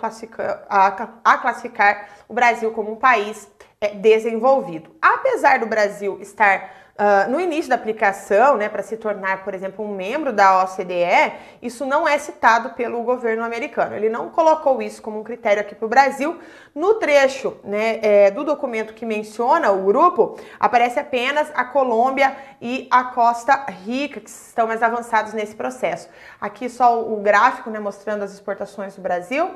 a, 0.70 1.36
classificar 1.36 2.08
o 2.26 2.32
Brasil 2.32 2.70
como 2.70 2.92
um 2.92 2.96
país 2.96 3.46
é, 3.78 3.88
desenvolvido. 3.88 4.90
Apesar 5.02 5.58
do 5.58 5.66
Brasil 5.66 6.18
estar 6.22 6.79
Uh, 7.00 7.30
no 7.30 7.40
início 7.40 7.70
da 7.70 7.76
aplicação, 7.76 8.58
né, 8.58 8.68
para 8.68 8.82
se 8.82 8.94
tornar, 8.94 9.42
por 9.42 9.54
exemplo, 9.54 9.82
um 9.82 9.94
membro 9.94 10.34
da 10.34 10.62
OCDE, 10.62 11.32
isso 11.62 11.86
não 11.86 12.06
é 12.06 12.18
citado 12.18 12.74
pelo 12.74 13.02
governo 13.02 13.42
americano. 13.42 13.96
Ele 13.96 14.10
não 14.10 14.28
colocou 14.28 14.82
isso 14.82 15.00
como 15.00 15.18
um 15.18 15.24
critério 15.24 15.62
aqui 15.62 15.74
para 15.74 15.86
o 15.86 15.88
Brasil. 15.88 16.38
No 16.74 16.96
trecho 16.96 17.56
né, 17.64 18.00
é, 18.02 18.30
do 18.30 18.44
documento 18.44 18.92
que 18.92 19.06
menciona 19.06 19.70
o 19.70 19.82
grupo, 19.86 20.38
aparece 20.58 21.00
apenas 21.00 21.50
a 21.54 21.64
Colômbia 21.64 22.36
e 22.60 22.86
a 22.90 23.04
Costa 23.04 23.64
Rica, 23.86 24.20
que 24.20 24.28
estão 24.28 24.66
mais 24.66 24.82
avançados 24.82 25.32
nesse 25.32 25.54
processo. 25.54 26.06
Aqui 26.38 26.68
só 26.68 27.00
o 27.00 27.16
gráfico 27.22 27.70
né, 27.70 27.78
mostrando 27.80 28.24
as 28.24 28.34
exportações 28.34 28.94
do 28.94 29.00
Brasil. 29.00 29.50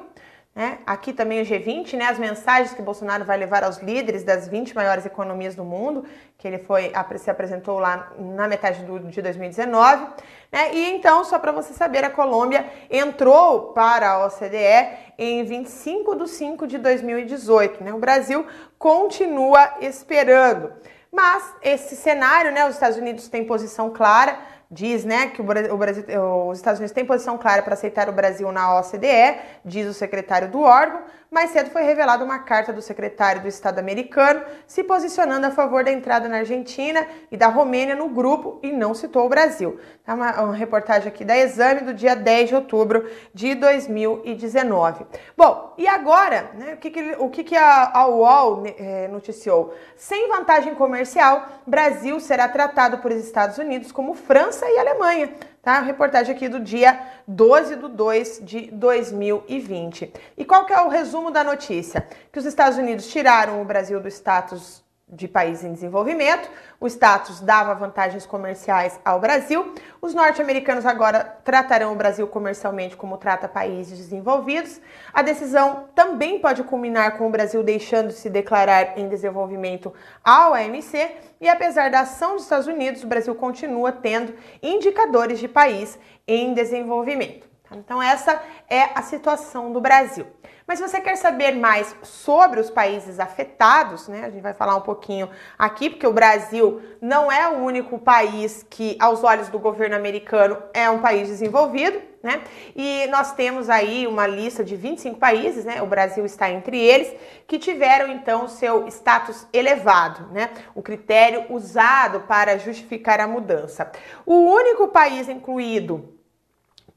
Né? 0.54 0.78
Aqui 0.86 1.12
também 1.12 1.42
o 1.42 1.44
G20, 1.44 1.94
né? 1.94 2.06
as 2.06 2.18
mensagens 2.18 2.72
que 2.72 2.80
Bolsonaro 2.80 3.24
vai 3.24 3.36
levar 3.36 3.64
aos 3.64 3.78
líderes 3.78 4.22
das 4.22 4.46
20 4.46 4.72
maiores 4.72 5.04
economias 5.04 5.56
do 5.56 5.64
mundo, 5.64 6.04
que 6.38 6.46
ele 6.46 6.58
foi 6.58 6.92
se 7.18 7.28
apresentou 7.28 7.80
lá 7.80 8.12
na 8.16 8.46
metade 8.46 8.84
do, 8.84 9.00
de 9.00 9.20
2019. 9.20 10.06
Né? 10.52 10.72
E 10.72 10.90
então, 10.92 11.24
só 11.24 11.40
para 11.40 11.50
você 11.50 11.72
saber, 11.72 12.04
a 12.04 12.10
Colômbia 12.10 12.66
entrou 12.88 13.72
para 13.72 14.12
a 14.12 14.26
OCDE 14.26 14.96
em 15.18 15.42
25 15.42 16.14
de 16.14 16.28
5 16.28 16.66
de 16.68 16.78
2018. 16.78 17.82
Né? 17.82 17.92
O 17.92 17.98
Brasil 17.98 18.46
continua 18.78 19.74
esperando. 19.80 20.72
Mas 21.10 21.52
esse 21.62 21.96
cenário, 21.96 22.52
né, 22.52 22.66
os 22.66 22.74
Estados 22.74 22.96
Unidos 22.96 23.28
têm 23.28 23.44
posição 23.44 23.90
clara, 23.90 24.36
diz 24.74 25.04
né, 25.04 25.28
que 25.28 25.40
o 25.40 25.44
Brasil, 25.44 26.04
os 26.48 26.58
Estados 26.58 26.80
Unidos 26.80 26.92
têm 26.92 27.06
posição 27.06 27.38
clara 27.38 27.62
para 27.62 27.74
aceitar 27.74 28.08
o 28.08 28.12
Brasil 28.12 28.50
na 28.50 28.80
OCDE, 28.80 29.38
diz 29.64 29.86
o 29.86 29.94
secretário 29.94 30.50
do 30.50 30.60
órgão. 30.60 31.02
Mais 31.34 31.50
cedo 31.50 31.70
foi 31.70 31.82
revelada 31.82 32.24
uma 32.24 32.38
carta 32.38 32.72
do 32.72 32.80
secretário 32.80 33.42
do 33.42 33.48
Estado 33.48 33.80
americano 33.80 34.44
se 34.68 34.84
posicionando 34.84 35.44
a 35.44 35.50
favor 35.50 35.82
da 35.82 35.90
entrada 35.90 36.28
na 36.28 36.36
Argentina 36.36 37.04
e 37.28 37.36
da 37.36 37.48
Romênia 37.48 37.96
no 37.96 38.08
grupo 38.08 38.60
e 38.62 38.70
não 38.70 38.94
citou 38.94 39.26
o 39.26 39.28
Brasil. 39.28 39.80
É 40.06 40.14
uma, 40.14 40.42
uma 40.42 40.54
reportagem 40.54 41.08
aqui 41.08 41.24
da 41.24 41.36
Exame 41.36 41.80
do 41.80 41.92
dia 41.92 42.14
10 42.14 42.50
de 42.50 42.54
outubro 42.54 43.10
de 43.34 43.56
2019. 43.56 45.06
Bom, 45.36 45.74
e 45.76 45.88
agora, 45.88 46.52
né, 46.54 46.74
o 46.74 46.76
que, 46.76 46.90
que, 46.92 47.16
o 47.18 47.28
que, 47.28 47.42
que 47.42 47.56
a, 47.56 47.90
a 47.92 48.06
UOL 48.06 48.62
é, 48.78 49.08
noticiou? 49.08 49.74
Sem 49.96 50.28
vantagem 50.28 50.76
comercial, 50.76 51.48
Brasil 51.66 52.20
será 52.20 52.46
tratado 52.46 52.98
por 52.98 53.10
Estados 53.10 53.58
Unidos 53.58 53.90
como 53.90 54.14
França 54.14 54.70
e 54.70 54.78
Alemanha. 54.78 55.34
Tá? 55.64 55.80
Reportagem 55.80 56.34
aqui 56.34 56.46
do 56.46 56.60
dia 56.60 57.00
12 57.26 57.76
de 57.76 57.88
2 57.88 58.40
de 58.42 58.70
2020. 58.70 60.12
E 60.36 60.44
qual 60.44 60.66
que 60.66 60.74
é 60.74 60.80
o 60.82 60.90
resumo 60.90 61.30
da 61.30 61.42
notícia? 61.42 62.06
Que 62.30 62.38
os 62.38 62.44
Estados 62.44 62.76
Unidos 62.76 63.08
tiraram 63.08 63.62
o 63.62 63.64
Brasil 63.64 63.98
do 63.98 64.08
status 64.08 64.83
de 65.14 65.28
país 65.28 65.62
em 65.62 65.72
desenvolvimento, 65.72 66.50
o 66.80 66.86
status 66.86 67.40
dava 67.40 67.74
vantagens 67.74 68.26
comerciais 68.26 68.98
ao 69.04 69.20
Brasil. 69.20 69.74
Os 70.02 70.12
norte-americanos 70.12 70.84
agora 70.84 71.20
tratarão 71.44 71.92
o 71.92 71.96
Brasil 71.96 72.26
comercialmente 72.26 72.96
como 72.96 73.16
trata 73.16 73.48
países 73.48 73.96
desenvolvidos. 73.96 74.80
A 75.12 75.22
decisão 75.22 75.84
também 75.94 76.38
pode 76.38 76.62
culminar 76.64 77.16
com 77.16 77.26
o 77.26 77.30
Brasil 77.30 77.62
deixando 77.62 78.08
de 78.08 78.14
se 78.14 78.28
declarar 78.28 78.98
em 78.98 79.08
desenvolvimento 79.08 79.94
ao 80.22 80.52
OMC. 80.52 81.10
E 81.40 81.48
apesar 81.48 81.90
da 81.90 82.00
ação 82.00 82.34
dos 82.34 82.42
Estados 82.42 82.66
Unidos, 82.66 83.04
o 83.04 83.06
Brasil 83.06 83.34
continua 83.34 83.92
tendo 83.92 84.34
indicadores 84.62 85.38
de 85.38 85.48
país 85.48 85.98
em 86.26 86.54
desenvolvimento. 86.54 87.54
Então, 87.72 88.02
essa 88.02 88.40
é 88.68 88.90
a 88.94 89.02
situação 89.02 89.72
do 89.72 89.80
Brasil. 89.80 90.26
Mas 90.66 90.78
se 90.78 90.88
você 90.88 90.98
quer 90.98 91.16
saber 91.16 91.52
mais 91.52 91.94
sobre 92.02 92.58
os 92.58 92.70
países 92.70 93.20
afetados, 93.20 94.08
né? 94.08 94.24
A 94.24 94.30
gente 94.30 94.40
vai 94.40 94.54
falar 94.54 94.74
um 94.76 94.80
pouquinho 94.80 95.28
aqui, 95.58 95.90
porque 95.90 96.06
o 96.06 96.12
Brasil 96.12 96.80
não 97.02 97.30
é 97.30 97.46
o 97.48 97.58
único 97.58 97.98
país 97.98 98.64
que, 98.70 98.96
aos 98.98 99.22
olhos 99.22 99.50
do 99.50 99.58
governo 99.58 99.94
americano, 99.94 100.56
é 100.72 100.88
um 100.88 101.00
país 101.00 101.28
desenvolvido, 101.28 102.00
né? 102.22 102.42
E 102.74 103.06
nós 103.08 103.32
temos 103.32 103.68
aí 103.68 104.06
uma 104.06 104.26
lista 104.26 104.64
de 104.64 104.74
25 104.74 105.18
países, 105.18 105.66
né? 105.66 105.82
O 105.82 105.86
Brasil 105.86 106.24
está 106.24 106.50
entre 106.50 106.78
eles, 106.78 107.14
que 107.46 107.58
tiveram 107.58 108.08
então 108.10 108.48
seu 108.48 108.88
status 108.88 109.46
elevado, 109.52 110.32
né? 110.32 110.48
O 110.74 110.80
critério 110.80 111.44
usado 111.50 112.20
para 112.20 112.56
justificar 112.56 113.20
a 113.20 113.28
mudança. 113.28 113.92
O 114.24 114.34
único 114.34 114.88
país 114.88 115.28
incluído 115.28 116.13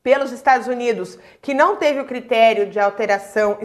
pelos 0.07 0.31
Estados 0.31 0.67
Unidos, 0.67 1.19
que 1.41 1.53
não 1.53 1.75
teve 1.75 1.99
o 1.99 2.05
critério 2.05 2.69
de 2.69 2.79
alteração 2.79 3.57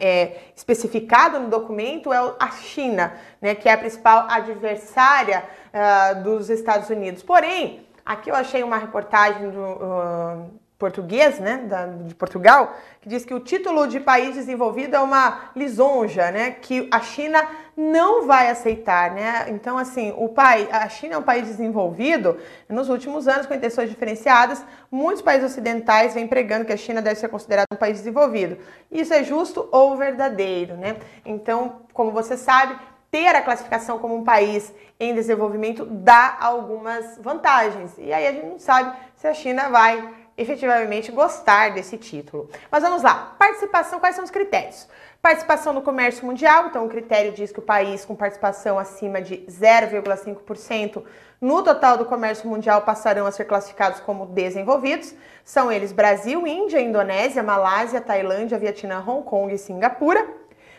é, 0.00 0.36
especificado 0.56 1.38
no 1.38 1.50
documento, 1.50 2.10
é 2.10 2.16
a 2.40 2.50
China, 2.52 3.12
né, 3.38 3.54
que 3.54 3.68
é 3.68 3.74
a 3.74 3.76
principal 3.76 4.26
adversária 4.30 5.44
uh, 5.44 6.22
dos 6.22 6.48
Estados 6.48 6.88
Unidos. 6.88 7.22
Porém, 7.22 7.86
aqui 8.02 8.30
eu 8.30 8.34
achei 8.34 8.62
uma 8.62 8.78
reportagem 8.78 9.50
do. 9.50 9.60
Uh, 9.60 10.67
português, 10.78 11.40
né, 11.40 11.56
da, 11.68 11.86
de 11.86 12.14
Portugal, 12.14 12.76
que 13.00 13.08
diz 13.08 13.24
que 13.24 13.34
o 13.34 13.40
título 13.40 13.88
de 13.88 13.98
país 13.98 14.36
desenvolvido 14.36 14.94
é 14.94 15.00
uma 15.00 15.50
lisonja, 15.56 16.30
né, 16.30 16.52
que 16.52 16.88
a 16.92 17.00
China 17.00 17.46
não 17.76 18.26
vai 18.26 18.50
aceitar, 18.50 19.12
né? 19.12 19.46
Então, 19.50 19.78
assim, 19.78 20.12
o 20.16 20.28
pai, 20.28 20.68
a 20.70 20.88
China 20.88 21.14
é 21.14 21.18
um 21.18 21.22
país 21.22 21.46
desenvolvido. 21.46 22.36
Nos 22.68 22.88
últimos 22.88 23.28
anos, 23.28 23.46
com 23.46 23.54
intenções 23.54 23.88
diferenciadas, 23.88 24.64
muitos 24.90 25.22
países 25.22 25.52
ocidentais 25.52 26.12
vêm 26.12 26.26
pregando 26.26 26.64
que 26.64 26.72
a 26.72 26.76
China 26.76 27.00
deve 27.00 27.20
ser 27.20 27.28
considerada 27.28 27.68
um 27.72 27.76
país 27.76 27.98
desenvolvido. 27.98 28.58
Isso 28.90 29.14
é 29.14 29.22
justo 29.22 29.68
ou 29.70 29.96
verdadeiro, 29.96 30.76
né? 30.76 30.96
Então, 31.24 31.82
como 31.92 32.10
você 32.10 32.36
sabe, 32.36 32.76
ter 33.12 33.28
a 33.28 33.42
classificação 33.42 33.98
como 33.98 34.16
um 34.16 34.24
país 34.24 34.72
em 34.98 35.14
desenvolvimento 35.14 35.86
dá 35.86 36.36
algumas 36.40 37.16
vantagens. 37.18 37.92
E 37.96 38.12
aí 38.12 38.26
a 38.26 38.32
gente 38.32 38.46
não 38.46 38.58
sabe 38.58 38.96
se 39.14 39.26
a 39.28 39.34
China 39.34 39.68
vai 39.68 40.27
efetivamente 40.38 41.10
gostar 41.10 41.72
desse 41.72 41.98
título. 41.98 42.48
Mas 42.70 42.82
vamos 42.82 43.02
lá. 43.02 43.34
Participação, 43.38 43.98
quais 43.98 44.14
são 44.14 44.24
os 44.24 44.30
critérios? 44.30 44.88
Participação 45.20 45.72
no 45.72 45.82
comércio 45.82 46.24
mundial, 46.24 46.68
então 46.68 46.86
o 46.86 46.88
critério 46.88 47.32
diz 47.32 47.50
que 47.50 47.58
o 47.58 47.62
país 47.62 48.04
com 48.04 48.14
participação 48.14 48.78
acima 48.78 49.20
de 49.20 49.38
0,5% 49.48 51.02
no 51.40 51.62
total 51.62 51.98
do 51.98 52.04
comércio 52.04 52.48
mundial 52.48 52.82
passarão 52.82 53.26
a 53.26 53.32
ser 53.32 53.44
classificados 53.44 53.98
como 54.00 54.26
desenvolvidos. 54.26 55.12
São 55.44 55.72
eles 55.72 55.92
Brasil, 55.92 56.46
Índia, 56.46 56.80
Indonésia, 56.80 57.42
Malásia, 57.42 58.00
Tailândia, 58.00 58.58
Vietnã, 58.58 59.02
Hong 59.04 59.24
Kong 59.24 59.52
e 59.52 59.58
Singapura. 59.58 60.24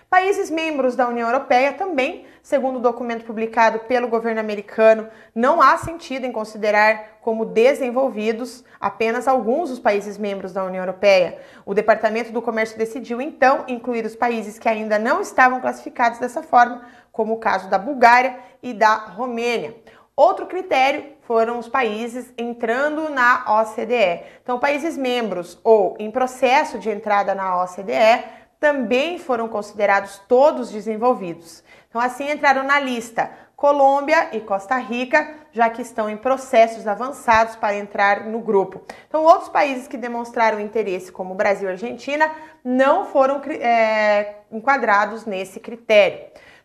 Países 0.09 0.49
membros 0.49 0.95
da 0.95 1.07
União 1.07 1.27
Europeia 1.27 1.71
também, 1.73 2.25
segundo 2.41 2.77
o 2.77 2.81
documento 2.81 3.23
publicado 3.23 3.81
pelo 3.81 4.07
governo 4.07 4.39
americano, 4.39 5.07
não 5.35 5.61
há 5.61 5.77
sentido 5.77 6.25
em 6.25 6.31
considerar 6.31 7.19
como 7.21 7.45
desenvolvidos 7.45 8.63
apenas 8.79 9.27
alguns 9.27 9.69
dos 9.69 9.77
países 9.77 10.17
membros 10.17 10.51
da 10.51 10.65
União 10.65 10.81
Europeia. 10.81 11.37
O 11.63 11.75
Departamento 11.75 12.31
do 12.31 12.41
Comércio 12.41 12.75
decidiu 12.75 13.21
então 13.21 13.65
incluir 13.67 14.03
os 14.03 14.15
países 14.15 14.57
que 14.57 14.67
ainda 14.67 14.97
não 14.97 15.21
estavam 15.21 15.61
classificados 15.61 16.17
dessa 16.17 16.41
forma, 16.41 16.81
como 17.11 17.33
o 17.35 17.39
caso 17.39 17.69
da 17.69 17.77
Bulgária 17.77 18.35
e 18.63 18.73
da 18.73 18.95
Romênia. 18.95 19.75
Outro 20.15 20.47
critério 20.47 21.05
foram 21.21 21.59
os 21.59 21.69
países 21.69 22.33
entrando 22.35 23.09
na 23.09 23.61
OCDE. 23.61 24.23
Então, 24.41 24.59
países 24.59 24.97
membros 24.97 25.59
ou 25.63 25.95
em 25.99 26.09
processo 26.09 26.79
de 26.79 26.89
entrada 26.89 27.35
na 27.35 27.63
OCDE 27.63 28.38
também 28.59 29.17
foram 29.17 29.47
considerados 29.47 30.21
todos 30.27 30.71
desenvolvidos. 30.71 31.63
Então, 31.89 32.01
assim 32.01 32.29
entraram 32.29 32.63
na 32.63 32.79
lista 32.79 33.31
Colômbia 33.55 34.29
e 34.31 34.39
Costa 34.39 34.77
Rica, 34.77 35.35
já 35.51 35.69
que 35.69 35.81
estão 35.81 36.09
em 36.09 36.15
processos 36.15 36.87
avançados 36.87 37.57
para 37.57 37.75
entrar 37.75 38.25
no 38.25 38.39
grupo. 38.39 38.81
Então, 39.07 39.23
outros 39.23 39.49
países 39.49 39.87
que 39.87 39.97
demonstraram 39.97 40.61
interesse, 40.61 41.11
como 41.11 41.35
Brasil 41.35 41.67
e 41.67 41.71
Argentina, 41.71 42.31
não 42.63 43.05
foram 43.05 43.41
é, 43.45 44.35
enquadrados 44.49 45.25
nesse 45.25 45.59
critério. 45.59 46.19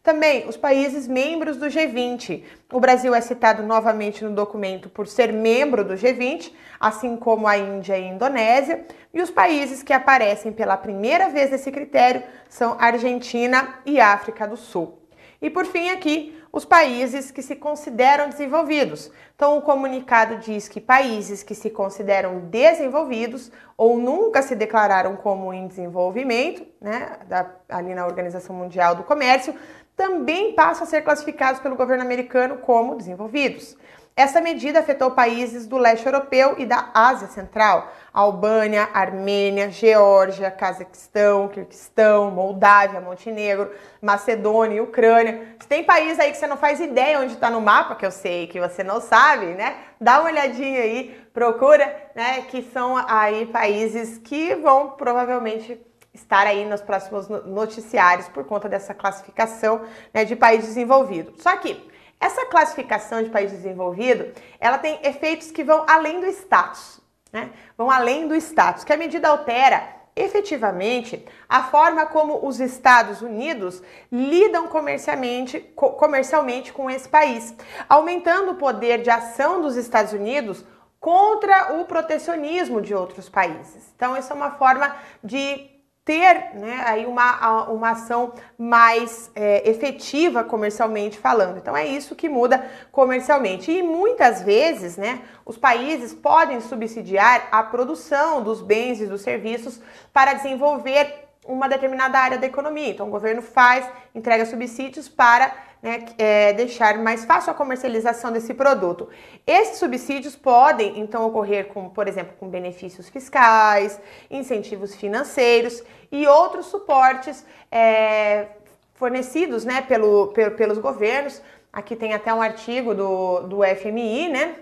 Também 0.05 0.47
os 0.47 0.55
países 0.59 1.09
membros 1.09 1.57
do 1.57 1.65
G20. 1.65 2.45
O 2.71 2.79
Brasil 2.79 3.15
é 3.15 3.23
citado 3.23 3.63
novamente 3.63 4.23
no 4.23 4.35
documento 4.35 4.91
por 4.91 5.07
ser 5.07 5.33
membro 5.33 5.83
do 5.83 5.95
G20, 5.95 6.53
assim 6.79 7.17
como 7.17 7.49
a 7.49 7.57
Índia 7.57 7.97
e 7.97 8.05
a 8.05 8.13
Indonésia. 8.13 8.85
E 9.15 9.23
os 9.23 9.31
países 9.31 9.83
que 9.83 9.95
aparecem 9.95 10.53
pela 10.53 10.77
primeira 10.77 11.31
vez 11.31 11.51
nesse 11.51 11.73
critério 11.73 12.23
são 12.51 12.77
Argentina 12.79 13.79
e 13.87 13.99
África 13.99 14.47
do 14.47 14.59
Sul. 14.59 14.99
E 15.41 15.49
por 15.49 15.65
fim, 15.65 15.89
aqui, 15.89 16.39
os 16.53 16.65
países 16.65 17.31
que 17.31 17.43
se 17.43 17.57
consideram 17.57 18.29
desenvolvidos. 18.29 19.11
Então, 19.35 19.59
o 19.59 19.63
comunicado 19.63 20.37
diz 20.37 20.69
que 20.69 20.81
países 20.81 21.43
que 21.43 21.55
se 21.55 21.69
consideram 21.69 22.41
desenvolvidos 22.41 23.51
ou 23.77 23.99
nunca 23.99 24.41
se 24.41 24.55
declararam 24.55 25.17
como 25.17 25.53
em 25.53 25.67
desenvolvimento, 25.67 26.65
né, 26.81 27.19
da, 27.27 27.51
ali 27.69 27.93
na 27.93 28.07
Organização 28.07 28.55
Mundial 28.55 28.95
do 28.95 29.03
Comércio, 29.03 29.55
também 29.97 30.53
passam 30.55 30.85
a 30.85 30.87
ser 30.87 31.03
classificados 31.03 31.61
pelo 31.61 31.77
governo 31.77 32.03
americano 32.03 32.59
como 32.59 32.97
desenvolvidos. 32.97 33.77
Essa 34.17 34.41
medida 34.41 34.79
afetou 34.79 35.11
países 35.11 35.67
do 35.67 35.77
leste 35.77 36.07
europeu 36.07 36.55
e 36.57 36.65
da 36.65 36.89
Ásia 36.95 37.27
Central, 37.27 37.93
Albânia, 38.13 38.89
Armênia, 38.95 39.73
Geórgia, 39.73 40.53
Cazaquistão, 40.53 41.49
Kirguistão, 41.49 42.31
Moldávia, 42.31 43.01
Montenegro, 43.01 43.73
Macedônia 44.01 44.77
e 44.77 44.81
Ucrânia. 44.81 45.57
Se 45.59 45.67
tem 45.67 45.83
país 45.83 46.21
aí 46.21 46.31
que 46.31 46.37
você 46.37 46.47
não 46.47 46.57
faz 46.57 46.79
ideia 46.79 47.19
onde 47.19 47.33
está 47.33 47.51
no 47.51 47.61
mapa, 47.61 47.97
que 47.97 48.07
eu 48.07 48.13
sei 48.13 48.47
que 48.47 48.61
você 48.61 48.85
não 48.85 49.01
sabe, 49.01 49.47
né? 49.47 49.79
Dá 50.01 50.21
uma 50.21 50.31
olhadinha 50.31 50.81
aí, 50.81 51.21
procura, 51.33 51.85
né? 52.15 52.43
Que 52.43 52.63
são 52.63 52.97
aí 53.09 53.47
países 53.47 54.19
que 54.19 54.55
vão 54.55 54.91
provavelmente 54.91 55.77
estar 56.15 56.47
aí 56.47 56.65
nos 56.65 56.81
próximos 56.81 57.29
noticiários 57.29 58.29
por 58.29 58.45
conta 58.45 58.69
dessa 58.69 58.95
classificação 58.95 59.83
né, 60.13 60.25
de 60.25 60.37
país 60.37 60.65
desenvolvido. 60.65 61.35
Só 61.43 61.57
que 61.57 61.91
essa 62.21 62.47
classificação 62.47 63.23
de 63.23 63.29
país 63.29 63.51
desenvolvido, 63.51 64.33
ela 64.59 64.79
tem 64.79 64.99
efeitos 65.03 65.51
que 65.51 65.65
vão 65.65 65.85
além 65.87 66.21
do 66.21 66.27
status, 66.27 67.01
né? 67.33 67.51
Vão 67.77 67.91
além 67.91 68.29
do 68.29 68.35
status, 68.37 68.85
que 68.85 68.93
a 68.93 68.97
medida 68.97 69.29
altera 69.29 69.95
efetivamente 70.17 71.27
a 71.49 71.65
forma 71.65 72.07
como 72.07 72.47
os 72.47 72.61
Estados 72.61 73.21
Unidos 73.21 73.83
lidam 74.11 74.69
comercialmente, 74.69 75.61
comercialmente 75.75 76.73
com 76.73 76.89
esse 76.89 77.09
país, 77.09 77.53
aumentando 77.89 78.53
o 78.53 78.57
poder 78.57 79.03
de 79.03 79.11
ação 79.11 79.61
dos 79.61 79.77
Estados 79.77 80.13
Unidos 80.13 80.65
contra 81.01 81.75
o 81.75 81.85
protecionismo 81.85 82.81
de 82.81 82.95
outros 82.95 83.29
países. 83.29 83.93
Então, 83.97 84.17
isso 84.17 84.33
é 84.33 84.37
uma 84.37 84.53
forma 84.53 84.97
de 85.23 85.74
ter 86.05 86.55
né, 86.55 86.83
aí 86.85 87.07
uma, 87.07 87.65
uma 87.71 87.91
ação 87.91 88.35
mais 88.59 89.31
é, 89.35 89.69
efetiva 89.69 90.45
comercialmente 90.45 91.19
falando. 91.19 91.57
Então 91.57 91.75
é 91.75 91.87
isso 91.87 92.15
que 92.15 92.29
muda 92.29 92.71
comercialmente. 92.93 93.73
E 93.73 93.83
muitas 93.83 94.43
vezes 94.43 94.99
né, 94.99 95.23
os 95.47 95.57
países 95.57 96.13
podem 96.13 96.61
subsidiar 96.61 97.49
a 97.51 97.63
produção 97.63 98.43
dos 98.43 98.61
bens 98.61 99.01
e 99.01 99.07
dos 99.07 99.23
serviços 99.23 99.81
para 100.13 100.35
desenvolver 100.35 101.25
uma 101.47 101.69
determinada 101.69 102.19
área 102.19 102.39
da 102.39 102.47
economia. 102.47 102.91
Então 102.91 103.09
o 103.09 103.11
governo 103.11 103.41
faz, 103.41 103.89
entrega 104.15 104.45
subsídios 104.45 105.09
para 105.09 105.55
né, 105.85 106.07
é, 106.17 106.55
deixar 106.55 106.97
mais 106.97 107.27
fácil 107.27 107.51
a 107.51 107.55
comercialização 107.55 108.33
desse 108.33 108.55
produto. 108.55 109.07
Esses 109.47 109.77
subsídios 109.77 110.35
podem, 110.35 110.99
então, 110.99 111.27
ocorrer 111.27 111.67
com, 111.67 111.91
por 111.91 112.09
exemplo, 112.09 112.35
com 112.41 112.49
benefícios 112.49 113.11
fiscais, 113.11 114.01
incentivos 114.31 114.95
financeiros 114.95 115.85
e 116.11 116.27
outros 116.27 116.67
suportes 116.67 117.45
é, 117.71 118.47
fornecidos 118.95 119.67
né, 119.67 119.83
pelo, 119.83 120.29
pelo, 120.29 120.53
pelos 120.53 120.79
governos. 120.79 121.43
Aqui 121.71 121.95
tem 121.95 122.15
até 122.15 122.33
um 122.33 122.41
artigo 122.41 122.95
do, 122.95 123.41
do 123.41 123.59
FMI, 123.63 124.31
né? 124.31 124.57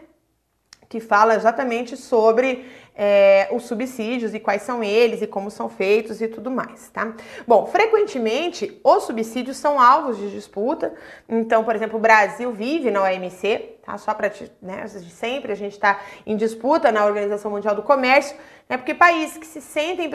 Que 0.89 0.99
fala 0.99 1.37
exatamente 1.37 1.97
sobre 1.97 2.69
é, 2.95 3.49
os 3.51 3.65
subsídios 3.65 4.35
e 4.35 4.41
quais 4.41 4.63
são 4.63 4.83
eles 4.85 5.23
e 5.23 5.27
como 5.27 5.51
são 5.51 5.69
feitos 5.69 6.21
e 6.21 6.29
tudo 6.29 6.51
mais, 6.51 6.91
tá? 6.91 7.15
Bom, 7.47 7.67
frequentemente 7.67 8.81
os 8.85 9.05
subsídios 9.05 9.57
são 9.57 9.81
alvos 9.81 10.19
de 10.19 10.31
disputa. 10.31 10.93
Então, 11.29 11.65
por 11.65 11.75
exemplo, 11.75 11.99
o 11.99 12.01
Brasil 12.01 12.53
vive 12.53 12.91
na 12.91 13.03
OMC, 13.03 13.77
tá? 13.83 13.97
Só 13.97 14.13
para 14.13 14.31
né, 14.61 14.87
sempre 14.87 15.53
a 15.53 15.57
gente 15.57 15.73
está 15.73 16.01
em 16.27 16.37
disputa 16.37 16.93
na 16.93 17.05
Organização 17.07 17.51
Mundial 17.51 17.75
do 17.75 17.83
Comércio, 17.83 18.37
né? 18.73 18.79
Porque 18.79 18.95
países 18.95 19.37
que 19.37 19.47
se 19.47 19.61
sentem 19.61 20.09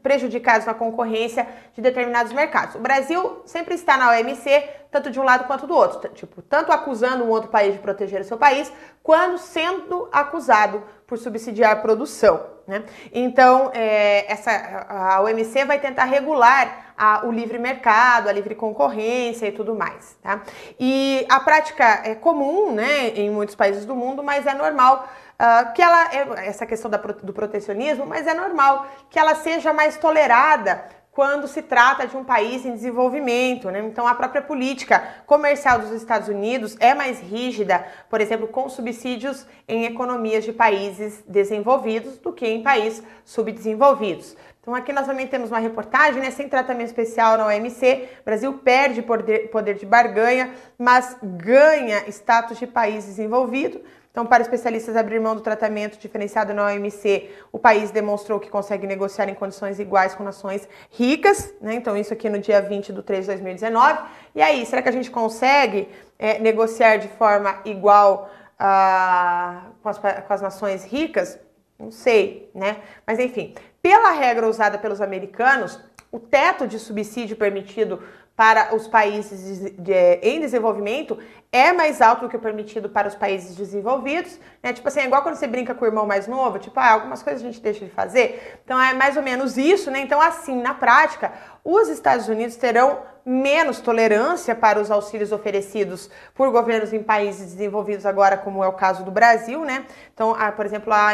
prejudicados 0.00 0.64
na 0.64 0.72
concorrência 0.72 1.44
de 1.74 1.82
determinados 1.82 2.32
mercados. 2.32 2.76
O 2.76 2.78
Brasil 2.78 3.42
sempre 3.44 3.74
está 3.74 3.96
na 3.96 4.12
OMC, 4.12 4.62
tanto 4.92 5.10
de 5.10 5.18
um 5.18 5.24
lado 5.24 5.48
quanto 5.48 5.66
do 5.66 5.74
outro, 5.74 6.08
tipo, 6.10 6.40
tanto 6.40 6.70
acusando 6.70 7.24
um 7.24 7.28
outro 7.28 7.50
país 7.50 7.72
de 7.72 7.80
proteger 7.80 8.20
o 8.20 8.24
seu 8.24 8.38
país, 8.38 8.72
quanto 9.02 9.38
sendo 9.38 10.08
acusado 10.12 10.84
por 11.04 11.18
subsidiar 11.18 11.72
a 11.72 11.76
produção. 11.76 12.46
Né? 12.64 12.84
Então, 13.12 13.72
é, 13.74 14.30
essa, 14.30 14.52
a 14.88 15.20
OMC 15.22 15.64
vai 15.64 15.80
tentar 15.80 16.04
regular 16.04 16.94
a, 16.96 17.26
o 17.26 17.32
livre 17.32 17.58
mercado, 17.58 18.28
a 18.28 18.32
livre 18.32 18.54
concorrência 18.54 19.46
e 19.46 19.52
tudo 19.52 19.74
mais. 19.74 20.16
Tá? 20.22 20.42
E 20.78 21.26
a 21.28 21.40
prática 21.40 22.02
é 22.04 22.14
comum 22.14 22.72
né, 22.72 23.08
em 23.16 23.30
muitos 23.30 23.56
países 23.56 23.84
do 23.84 23.96
mundo, 23.96 24.22
mas 24.22 24.46
é 24.46 24.54
normal 24.54 25.08
uh, 25.40 25.72
que 25.72 25.82
ela, 25.82 26.14
essa 26.44 26.66
questão 26.66 26.90
da, 26.90 26.98
do 26.98 27.32
protecionismo, 27.32 28.06
mas 28.06 28.26
é 28.26 28.34
normal 28.34 28.86
que 29.10 29.18
ela 29.18 29.34
seja 29.34 29.72
mais 29.72 29.96
tolerada 29.96 30.84
quando 31.16 31.48
se 31.48 31.62
trata 31.62 32.06
de 32.06 32.14
um 32.14 32.22
país 32.22 32.66
em 32.66 32.74
desenvolvimento. 32.74 33.70
Né? 33.70 33.80
Então, 33.80 34.06
a 34.06 34.14
própria 34.14 34.42
política 34.42 35.02
comercial 35.26 35.78
dos 35.78 35.90
Estados 35.92 36.28
Unidos 36.28 36.76
é 36.78 36.92
mais 36.92 37.20
rígida, 37.20 37.86
por 38.10 38.20
exemplo, 38.20 38.46
com 38.46 38.68
subsídios 38.68 39.46
em 39.66 39.86
economias 39.86 40.44
de 40.44 40.52
países 40.52 41.24
desenvolvidos 41.26 42.18
do 42.18 42.34
que 42.34 42.46
em 42.46 42.62
países 42.62 43.02
subdesenvolvidos. 43.24 44.36
Então, 44.60 44.74
aqui 44.74 44.92
nós 44.92 45.06
também 45.06 45.26
temos 45.26 45.50
uma 45.50 45.60
reportagem, 45.60 46.20
né? 46.20 46.30
Sem 46.30 46.50
tratamento 46.50 46.88
especial 46.88 47.38
na 47.38 47.46
OMC, 47.46 48.08
Brasil 48.22 48.52
perde 48.54 49.00
poder, 49.00 49.48
poder 49.48 49.76
de 49.76 49.86
barganha, 49.86 50.52
mas 50.76 51.16
ganha 51.22 52.02
status 52.08 52.58
de 52.58 52.66
país 52.66 53.06
desenvolvido. 53.06 53.80
Então, 54.16 54.24
para 54.24 54.42
especialistas 54.42 54.96
abrir 54.96 55.20
mão 55.20 55.34
do 55.34 55.42
tratamento 55.42 55.98
diferenciado 55.98 56.54
na 56.54 56.68
OMC, 56.68 57.30
o 57.52 57.58
país 57.58 57.90
demonstrou 57.90 58.40
que 58.40 58.48
consegue 58.48 58.86
negociar 58.86 59.28
em 59.28 59.34
condições 59.34 59.78
iguais 59.78 60.14
com 60.14 60.24
nações 60.24 60.66
ricas, 60.90 61.52
né? 61.60 61.74
Então, 61.74 61.94
isso 61.94 62.14
aqui 62.14 62.30
no 62.30 62.38
dia 62.38 62.62
20 62.62 62.94
de 62.94 63.02
3 63.02 63.26
de 63.26 63.32
2019. 63.32 64.00
E 64.34 64.40
aí, 64.40 64.64
será 64.64 64.80
que 64.80 64.88
a 64.88 64.92
gente 64.92 65.10
consegue 65.10 65.90
é, 66.18 66.38
negociar 66.38 66.96
de 66.96 67.08
forma 67.08 67.60
igual 67.66 68.30
ah, 68.58 69.64
com, 69.82 69.90
as, 69.90 69.98
com 69.98 70.32
as 70.32 70.40
nações 70.40 70.82
ricas? 70.82 71.38
Não 71.78 71.90
sei, 71.90 72.50
né? 72.54 72.78
Mas 73.06 73.18
enfim, 73.18 73.54
pela 73.82 74.12
regra 74.12 74.48
usada 74.48 74.78
pelos 74.78 75.02
americanos, 75.02 75.78
o 76.10 76.18
teto 76.18 76.66
de 76.66 76.78
subsídio 76.78 77.36
permitido 77.36 78.02
para 78.36 78.74
os 78.74 78.86
países 78.86 79.60
de, 79.60 79.70
de, 79.70 80.18
em 80.22 80.40
desenvolvimento 80.40 81.18
é 81.56 81.72
mais 81.72 82.02
alto 82.02 82.22
do 82.22 82.28
que 82.28 82.36
o 82.36 82.40
permitido 82.40 82.88
para 82.88 83.08
os 83.08 83.14
países 83.14 83.56
desenvolvidos, 83.56 84.38
né? 84.62 84.72
Tipo 84.72 84.88
assim, 84.88 85.00
é 85.00 85.06
igual 85.06 85.22
quando 85.22 85.36
você 85.36 85.46
brinca 85.46 85.74
com 85.74 85.84
o 85.84 85.88
irmão 85.88 86.06
mais 86.06 86.26
novo, 86.26 86.58
tipo, 86.58 86.78
ah, 86.78 86.92
algumas 86.92 87.22
coisas 87.22 87.42
a 87.42 87.46
gente 87.46 87.60
deixa 87.60 87.84
de 87.84 87.90
fazer. 87.90 88.60
Então 88.64 88.80
é 88.80 88.92
mais 88.92 89.16
ou 89.16 89.22
menos 89.22 89.56
isso, 89.56 89.90
né? 89.90 90.00
Então, 90.00 90.20
assim, 90.20 90.60
na 90.60 90.74
prática, 90.74 91.32
os 91.64 91.88
Estados 91.88 92.28
Unidos 92.28 92.56
terão 92.56 93.00
menos 93.24 93.80
tolerância 93.80 94.54
para 94.54 94.80
os 94.80 94.88
auxílios 94.88 95.32
oferecidos 95.32 96.08
por 96.32 96.50
governos 96.50 96.92
em 96.92 97.02
países 97.02 97.54
desenvolvidos 97.54 98.06
agora, 98.06 98.36
como 98.36 98.62
é 98.62 98.68
o 98.68 98.72
caso 98.72 99.02
do 99.02 99.10
Brasil, 99.10 99.64
né? 99.64 99.84
Então, 100.14 100.32
a, 100.38 100.52
por 100.52 100.64
exemplo, 100.64 100.92
a, 100.92 101.10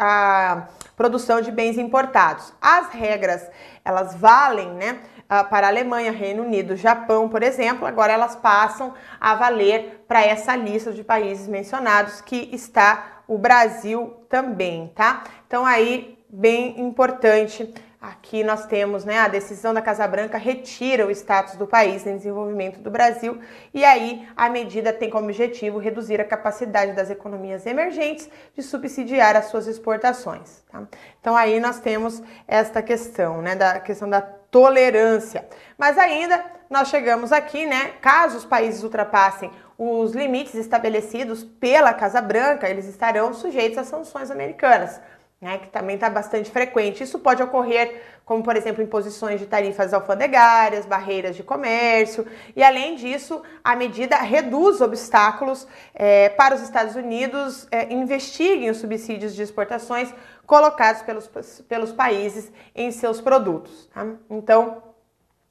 a 0.00 0.66
produção 0.96 1.40
de 1.40 1.52
bens 1.52 1.78
importados. 1.78 2.52
As 2.60 2.88
regras, 2.88 3.48
elas 3.84 4.14
valem, 4.16 4.70
né? 4.72 4.98
Uh, 5.32 5.48
para 5.48 5.66
a 5.66 5.70
Alemanha, 5.70 6.12
Reino 6.12 6.42
Unido, 6.42 6.76
Japão, 6.76 7.28
por 7.28 7.42
exemplo, 7.42 7.86
agora 7.86 8.12
elas 8.12 8.36
passam 8.36 8.92
a 9.18 9.34
valer 9.34 10.04
para 10.06 10.22
essa 10.22 10.54
lista 10.54 10.92
de 10.92 11.02
países 11.02 11.48
mencionados 11.48 12.20
que 12.20 12.50
está 12.52 13.22
o 13.26 13.38
Brasil 13.38 14.14
também, 14.28 14.92
tá? 14.94 15.24
Então 15.46 15.64
aí 15.64 16.18
bem 16.28 16.80
importante 16.80 17.72
Aqui 18.02 18.42
nós 18.42 18.66
temos 18.66 19.04
né, 19.04 19.20
a 19.20 19.28
decisão 19.28 19.72
da 19.72 19.80
Casa 19.80 20.04
Branca 20.08 20.36
retira 20.36 21.06
o 21.06 21.10
status 21.12 21.54
do 21.54 21.68
país 21.68 22.04
em 22.04 22.16
desenvolvimento 22.16 22.80
do 22.80 22.90
Brasil 22.90 23.38
e 23.72 23.84
aí 23.84 24.28
a 24.36 24.48
medida 24.48 24.92
tem 24.92 25.08
como 25.08 25.26
objetivo 25.26 25.78
reduzir 25.78 26.20
a 26.20 26.24
capacidade 26.24 26.94
das 26.94 27.10
economias 27.10 27.64
emergentes 27.64 28.28
de 28.56 28.60
subsidiar 28.64 29.36
as 29.36 29.44
suas 29.44 29.68
exportações. 29.68 30.64
Tá? 30.68 30.82
Então 31.20 31.36
aí 31.36 31.60
nós 31.60 31.78
temos 31.78 32.20
esta 32.48 32.82
questão, 32.82 33.40
né, 33.40 33.54
da 33.54 33.78
questão 33.78 34.10
da 34.10 34.20
tolerância. 34.52 35.48
Mas 35.76 35.98
ainda 35.98 36.44
nós 36.70 36.88
chegamos 36.88 37.32
aqui, 37.32 37.66
né, 37.66 37.94
caso 38.00 38.36
os 38.38 38.44
países 38.44 38.84
ultrapassem 38.84 39.50
os 39.76 40.12
limites 40.12 40.54
estabelecidos 40.54 41.42
pela 41.42 41.92
Casa 41.92 42.20
Branca, 42.20 42.68
eles 42.68 42.86
estarão 42.86 43.34
sujeitos 43.34 43.78
às 43.78 43.88
sanções 43.88 44.30
americanas 44.30 45.00
né, 45.42 45.58
que 45.58 45.66
também 45.66 45.96
está 45.96 46.08
bastante 46.08 46.48
frequente. 46.48 47.02
Isso 47.02 47.18
pode 47.18 47.42
ocorrer, 47.42 48.00
como 48.24 48.44
por 48.44 48.54
exemplo, 48.54 48.80
imposições 48.80 49.40
de 49.40 49.46
tarifas 49.46 49.92
alfandegárias, 49.92 50.86
barreiras 50.86 51.34
de 51.34 51.42
comércio, 51.42 52.24
e 52.54 52.62
além 52.62 52.94
disso, 52.94 53.42
a 53.64 53.74
medida 53.74 54.16
reduz 54.18 54.80
obstáculos 54.80 55.66
é, 55.92 56.28
para 56.28 56.54
os 56.54 56.62
Estados 56.62 56.94
Unidos 56.94 57.66
é, 57.72 57.92
investiguem 57.92 58.70
os 58.70 58.76
subsídios 58.76 59.34
de 59.34 59.42
exportações 59.42 60.14
colocados 60.46 61.02
pelos, 61.02 61.28
pelos 61.68 61.90
países 61.90 62.52
em 62.72 62.92
seus 62.92 63.20
produtos. 63.20 63.90
Tá? 63.92 64.06
Então, 64.30 64.80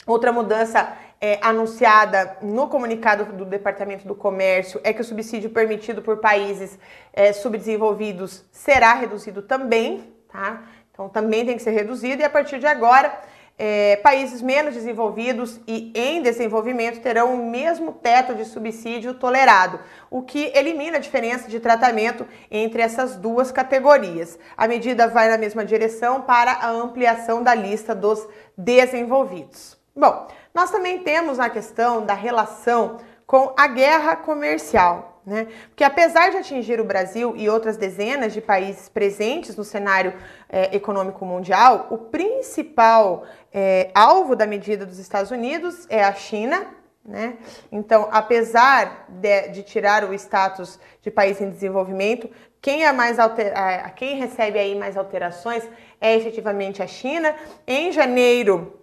outra 0.07 0.31
mudança 0.31 0.95
é, 1.21 1.37
anunciada 1.41 2.37
no 2.41 2.67
comunicado 2.67 3.25
do 3.33 3.45
Departamento 3.45 4.07
do 4.07 4.15
Comércio 4.15 4.81
é 4.83 4.91
que 4.91 5.01
o 5.01 5.05
subsídio 5.05 5.51
permitido 5.51 6.01
por 6.01 6.17
países 6.17 6.79
é, 7.13 7.31
subdesenvolvidos 7.31 8.43
será 8.51 8.95
reduzido 8.95 9.43
também, 9.43 10.11
tá? 10.27 10.63
Então 10.91 11.07
também 11.07 11.45
tem 11.45 11.55
que 11.55 11.61
ser 11.61 11.71
reduzido 11.71 12.23
e 12.23 12.25
a 12.25 12.29
partir 12.29 12.57
de 12.57 12.65
agora 12.65 13.15
é, 13.57 13.97
países 13.97 14.41
menos 14.41 14.73
desenvolvidos 14.73 15.59
e 15.67 15.91
em 15.93 16.23
desenvolvimento 16.23 16.99
terão 16.99 17.35
o 17.35 17.51
mesmo 17.51 17.91
teto 17.91 18.33
de 18.33 18.43
subsídio 18.43 19.13
tolerado, 19.13 19.79
o 20.09 20.23
que 20.23 20.51
elimina 20.55 20.97
a 20.97 20.99
diferença 20.99 21.47
de 21.47 21.59
tratamento 21.59 22.25
entre 22.49 22.81
essas 22.81 23.15
duas 23.15 23.51
categorias. 23.51 24.39
A 24.57 24.67
medida 24.67 25.07
vai 25.07 25.29
na 25.29 25.37
mesma 25.37 25.63
direção 25.63 26.21
para 26.21 26.53
a 26.53 26.69
ampliação 26.69 27.43
da 27.43 27.53
lista 27.53 27.93
dos 27.93 28.27
desenvolvidos. 28.57 29.79
Bom, 29.95 30.27
nós 30.53 30.71
também 30.71 30.99
temos 30.99 31.39
a 31.39 31.49
questão 31.49 32.05
da 32.05 32.13
relação 32.13 32.97
com 33.25 33.53
a 33.57 33.67
guerra 33.67 34.15
comercial, 34.15 35.21
né? 35.25 35.47
Porque 35.69 35.83
apesar 35.83 36.31
de 36.31 36.37
atingir 36.37 36.79
o 36.81 36.83
Brasil 36.83 37.33
e 37.37 37.47
outras 37.47 37.77
dezenas 37.77 38.33
de 38.33 38.41
países 38.41 38.89
presentes 38.89 39.55
no 39.55 39.63
cenário 39.63 40.13
é, 40.49 40.75
econômico 40.75 41.25
mundial, 41.25 41.87
o 41.91 41.97
principal 41.97 43.23
é, 43.53 43.89
alvo 43.93 44.35
da 44.35 44.45
medida 44.45 44.85
dos 44.85 44.99
Estados 44.99 45.31
Unidos 45.31 45.85
é 45.89 46.03
a 46.03 46.13
China. 46.13 46.65
Né? 47.05 47.37
Então, 47.71 48.09
apesar 48.11 49.05
de, 49.09 49.47
de 49.49 49.63
tirar 49.63 50.03
o 50.03 50.13
status 50.13 50.79
de 51.01 51.09
país 51.09 51.39
em 51.39 51.49
desenvolvimento, 51.49 52.29
quem, 52.61 52.85
é 52.85 52.91
mais 52.91 53.17
alter, 53.17 53.53
quem 53.95 54.17
recebe 54.17 54.59
aí 54.59 54.75
mais 54.75 54.95
alterações 54.95 55.67
é 55.99 56.15
efetivamente 56.15 56.83
a 56.83 56.87
China. 56.87 57.33
Em 57.65 57.91
janeiro 57.91 58.80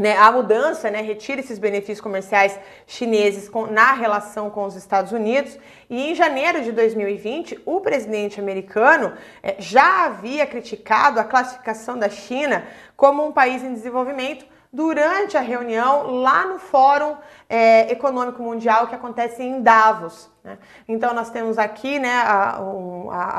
né, 0.00 0.16
a 0.16 0.32
mudança 0.32 0.90
né, 0.90 1.00
retira 1.00 1.40
esses 1.40 1.58
benefícios 1.58 2.00
comerciais 2.00 2.58
chineses 2.86 3.48
com, 3.48 3.66
na 3.66 3.92
relação 3.92 4.50
com 4.50 4.64
os 4.64 4.74
Estados 4.74 5.12
Unidos. 5.12 5.58
E 5.88 6.10
em 6.10 6.14
janeiro 6.14 6.62
de 6.62 6.72
2020, 6.72 7.60
o 7.64 7.80
presidente 7.80 8.40
americano 8.40 9.12
é, 9.42 9.56
já 9.58 10.06
havia 10.06 10.46
criticado 10.46 11.20
a 11.20 11.24
classificação 11.24 11.98
da 11.98 12.08
China 12.08 12.64
como 12.96 13.26
um 13.26 13.32
país 13.32 13.62
em 13.62 13.72
desenvolvimento 13.72 14.44
durante 14.72 15.36
a 15.36 15.40
reunião 15.40 16.20
lá 16.20 16.46
no 16.46 16.58
Fórum 16.58 17.16
é, 17.48 17.90
Econômico 17.90 18.42
Mundial 18.42 18.86
que 18.86 18.94
acontece 18.94 19.42
em 19.42 19.60
Davos. 19.62 20.30
Né? 20.44 20.58
Então 20.86 21.12
nós 21.12 21.30
temos 21.30 21.58
aqui 21.58 21.98
né, 21.98 22.14
a, 22.14 22.60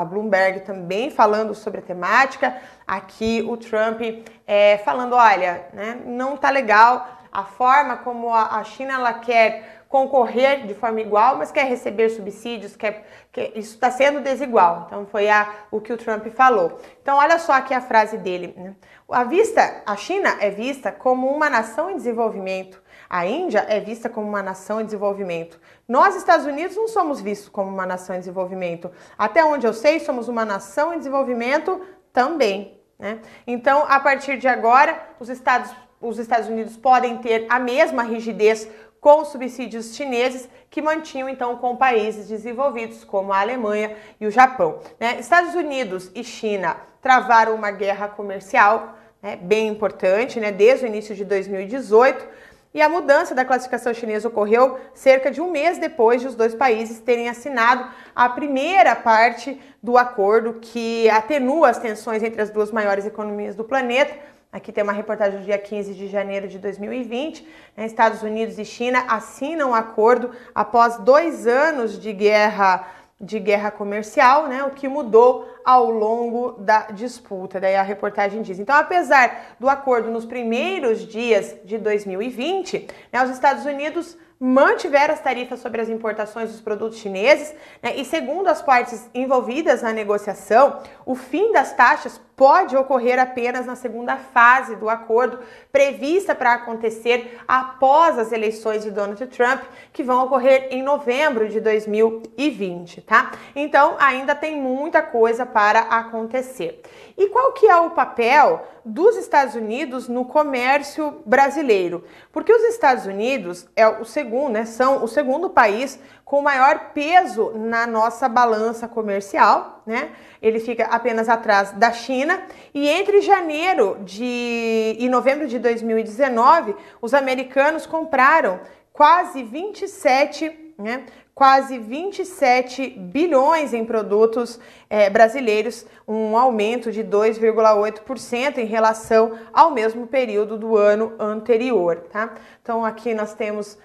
a, 0.02 0.06
Bloomberg 0.06 0.62
também 0.62 1.10
falando 1.10 1.56
sobre 1.56 1.80
a 1.80 1.84
temática, 1.84 2.58
aqui 2.86 3.46
o 3.48 3.56
Trump 3.56 4.02
é, 4.46 4.78
falando, 4.80 5.13
olha, 5.13 5.65
né, 5.74 6.02
não 6.06 6.36
tá 6.36 6.50
legal 6.50 7.08
a 7.32 7.46
forma 7.46 7.96
como 7.98 8.34
a, 8.34 8.58
a 8.58 8.63
China 8.65 8.96
ela 8.96 9.13
quer 9.13 9.81
concorrer 9.91 10.65
de 10.65 10.73
forma 10.73 11.01
igual, 11.01 11.36
mas 11.36 11.51
quer 11.51 11.65
receber 11.65 12.08
subsídios, 12.10 12.77
quer, 12.77 13.06
quer 13.30 13.51
isso 13.58 13.73
está 13.73 13.91
sendo 13.91 14.21
desigual. 14.21 14.86
Então 14.88 15.06
foi 15.06 15.30
a, 15.30 15.54
o 15.69 15.82
que 15.82 15.91
o 15.91 15.97
Trump 15.97 16.25
falou. 16.27 16.80
Então 17.01 17.17
olha 17.17 17.38
só 17.38 17.51
aqui 17.51 17.73
a 17.73 17.82
frase 17.82 18.17
dele. 18.17 18.54
Né? 18.56 18.73
A 19.10 19.25
vista, 19.25 19.84
a 19.86 19.97
China 19.97 20.38
é 20.39 20.49
vista 20.49 20.93
como 20.93 21.27
uma 21.27 21.49
nação 21.49 21.91
em 21.91 21.97
desenvolvimento. 21.97 22.82
A 23.10 23.25
Índia 23.25 23.65
é 23.67 23.82
vista 23.82 24.08
como 24.08 24.25
uma 24.25 24.41
nação 24.41 24.80
em 24.80 24.86
desenvolvimento. 24.86 25.60
Nós, 25.86 26.15
Estados 26.15 26.45
Unidos, 26.45 26.77
não 26.77 26.88
somos 26.88 27.19
vistos 27.19 27.49
como 27.49 27.69
uma 27.69 27.86
nação 27.86 28.15
em 28.15 28.19
desenvolvimento. 28.19 28.89
Até 29.17 29.43
onde 29.43 29.67
eu 29.67 29.73
sei, 29.73 29.99
somos 29.99 30.30
uma 30.30 30.45
nação 30.45 30.93
em 30.93 30.99
desenvolvimento 30.99 31.82
também. 32.13 32.80
Né? 32.97 33.19
Então, 33.45 33.84
a 33.89 33.99
partir 33.99 34.38
de 34.38 34.47
agora, 34.47 34.97
os 35.19 35.27
Estados, 35.27 35.69
os 35.99 36.17
Estados 36.17 36.47
Unidos 36.47 36.77
podem 36.77 37.17
ter 37.17 37.45
a 37.49 37.60
mesma 37.60 38.04
rigidez 38.04 38.69
com 39.02 39.22
os 39.22 39.30
subsídios 39.30 39.96
chineses 39.96 40.48
que 40.70 40.82
mantinham 40.82 41.28
então 41.28 41.58
com 41.58 41.76
países 41.76 42.28
desenvolvidos 42.30 43.04
como 43.04 43.34
a 43.34 43.42
Alemanha 43.42 43.98
e 44.20 44.28
o 44.28 44.32
Japão. 44.32 44.80
Né? 45.00 45.20
Estados 45.20 45.56
Unidos 45.56 46.12
e 46.14 46.24
China 46.24 46.78
travaram 47.02 47.56
uma 47.56 47.72
guerra 47.72 48.08
comercial 48.08 48.96
né, 49.22 49.36
bem 49.36 49.68
importante 49.68 50.40
né, 50.40 50.52
desde 50.52 50.86
o 50.86 50.88
início 50.88 51.16
de 51.16 51.26
2018 51.26 52.28
e 52.74 52.82
a 52.82 52.88
mudança 52.88 53.36
da 53.36 53.44
classificação 53.44 53.94
chinesa 53.94 54.28
ocorreu 54.28 54.80
cerca 54.94 55.32
de 55.32 55.42
um 55.42 55.50
mês 55.52 55.80
depois 55.80 56.22
de 56.22 56.28
os 56.28 56.36
dois 56.36 56.54
países 56.54 57.00
terem 57.00 57.28
assinado 57.28 57.86
a 58.16 58.30
primeira 58.30 58.96
parte 58.96 59.60
do 59.82 59.98
acordo 59.98 60.60
que 60.62 61.10
atenua 61.10 61.70
as 61.70 61.80
tensões 61.80 62.22
entre 62.22 62.42
as 62.42 62.52
duas 62.52 62.72
maiores 62.72 63.06
economias 63.06 63.56
do 63.56 63.64
planeta 63.64 64.16
Aqui 64.52 64.72
tem 64.74 64.84
uma 64.84 64.92
reportagem 64.92 65.40
do 65.40 65.46
dia 65.46 65.58
15 65.58 65.94
de 65.94 66.08
janeiro 66.08 66.46
de 66.46 66.60
2020. 66.60 67.48
Né? 67.78 67.86
Estados 67.86 68.22
Unidos 68.22 68.60
e 68.60 68.66
China 68.66 69.06
assinam 69.08 69.70
um 69.70 69.74
acordo 69.74 70.32
após 70.54 70.98
dois 70.98 71.48
anos 71.48 71.98
de 71.98 72.12
guerra 72.12 72.86
de 73.24 73.40
guerra 73.40 73.70
comercial, 73.70 74.48
né, 74.48 74.64
o 74.64 74.72
que 74.72 74.88
mudou 74.88 75.48
ao 75.64 75.92
longo 75.92 76.54
da 76.54 76.88
disputa. 76.88 77.60
Daí 77.60 77.76
a 77.76 77.84
reportagem 77.84 78.42
diz. 78.42 78.58
Então, 78.58 78.76
apesar 78.76 79.56
do 79.60 79.70
acordo 79.70 80.10
nos 80.10 80.26
primeiros 80.26 81.06
dias 81.08 81.56
de 81.64 81.78
2020, 81.78 82.88
né, 83.14 83.24
os 83.24 83.30
Estados 83.30 83.64
Unidos 83.64 84.18
mantiveram 84.40 85.14
as 85.14 85.20
tarifas 85.22 85.60
sobre 85.60 85.82
as 85.82 85.88
importações 85.88 86.50
dos 86.52 86.60
produtos 86.60 86.98
chineses 86.98 87.54
né, 87.80 87.96
e, 87.96 88.04
segundo 88.04 88.48
as 88.48 88.60
partes 88.60 89.08
envolvidas 89.14 89.84
na 89.84 89.94
negociação, 89.94 90.80
o 91.06 91.14
fim 91.14 91.52
das 91.52 91.74
taxas 91.74 92.20
pode 92.41 92.75
ocorrer 92.75 93.19
apenas 93.19 93.67
na 93.67 93.75
segunda 93.75 94.17
fase 94.17 94.75
do 94.75 94.89
acordo, 94.89 95.38
prevista 95.71 96.34
para 96.34 96.54
acontecer 96.54 97.39
após 97.47 98.17
as 98.17 98.32
eleições 98.32 98.82
de 98.82 98.89
Donald 98.89 99.23
Trump, 99.27 99.62
que 99.93 100.01
vão 100.01 100.25
ocorrer 100.25 100.69
em 100.71 100.82
novembro 100.82 101.47
de 101.47 101.60
2020, 101.60 103.01
tá? 103.01 103.34
Então, 103.56 103.95
ainda 103.99 104.34
tem 104.34 104.60
muita 104.60 105.04
coisa 105.04 105.45
para 105.45 105.82
acontecer. 105.82 106.82
E 107.15 107.27
qual 107.27 107.54
que 107.54 107.67
é 107.67 107.75
o 107.75 107.91
papel 107.91 108.65
dos 108.84 109.15
Estados 109.17 109.54
Unidos 109.54 110.08
no 110.08 110.25
comércio 110.25 111.21
brasileiro? 111.23 112.04
Porque 112.32 112.51
os 112.51 112.63
Estados 112.63 113.06
Unidos 113.06 113.67
é 113.75 113.88
o 113.88 114.04
segundo, 114.04 114.54
né, 114.54 114.65
são 114.65 115.04
o 115.04 115.08
segundo 115.08 115.47
país 115.47 115.99
com 116.32 116.41
maior 116.41 116.91
peso 116.94 117.52
na 117.56 117.86
nossa 117.86 118.30
balança 118.30 118.88
comercial, 118.88 119.84
né? 119.86 120.12
Ele 120.41 120.62
fica 120.62 120.86
apenas 120.86 121.28
atrás 121.28 121.74
da 121.74 121.91
China 121.91 122.41
e 122.74 122.88
entre 122.88 123.20
janeiro 123.20 123.98
de 124.06 124.96
e 124.98 125.10
novembro 125.10 125.46
de 125.46 125.60
2019, 125.60 126.74
os 127.02 127.13
americanos 127.13 127.86
compraram 127.86 128.62
quase 128.94 129.44
27, 129.44 130.74
né? 130.78 131.04
Quase 131.36 131.78
27 131.78 132.88
bilhões 132.91 133.74
em 133.74 133.84
produtos 133.84 134.58
é, 134.89 135.10
brasileiros, 135.10 135.86
um 136.08 136.38
aumento 136.38 136.94
de 136.94 137.04
2,8% 137.04 138.58
em 138.58 138.65
relação 138.65 139.38
ao 139.52 139.72
mesmo 139.72 140.08
período 140.08 140.58
do 140.58 140.78
ano 140.78 141.12
anterior, 141.20 142.06
tá? 142.10 142.36
Então 142.62 142.86
aqui 142.86 143.13
nós 143.13 143.34
temos 143.34 143.78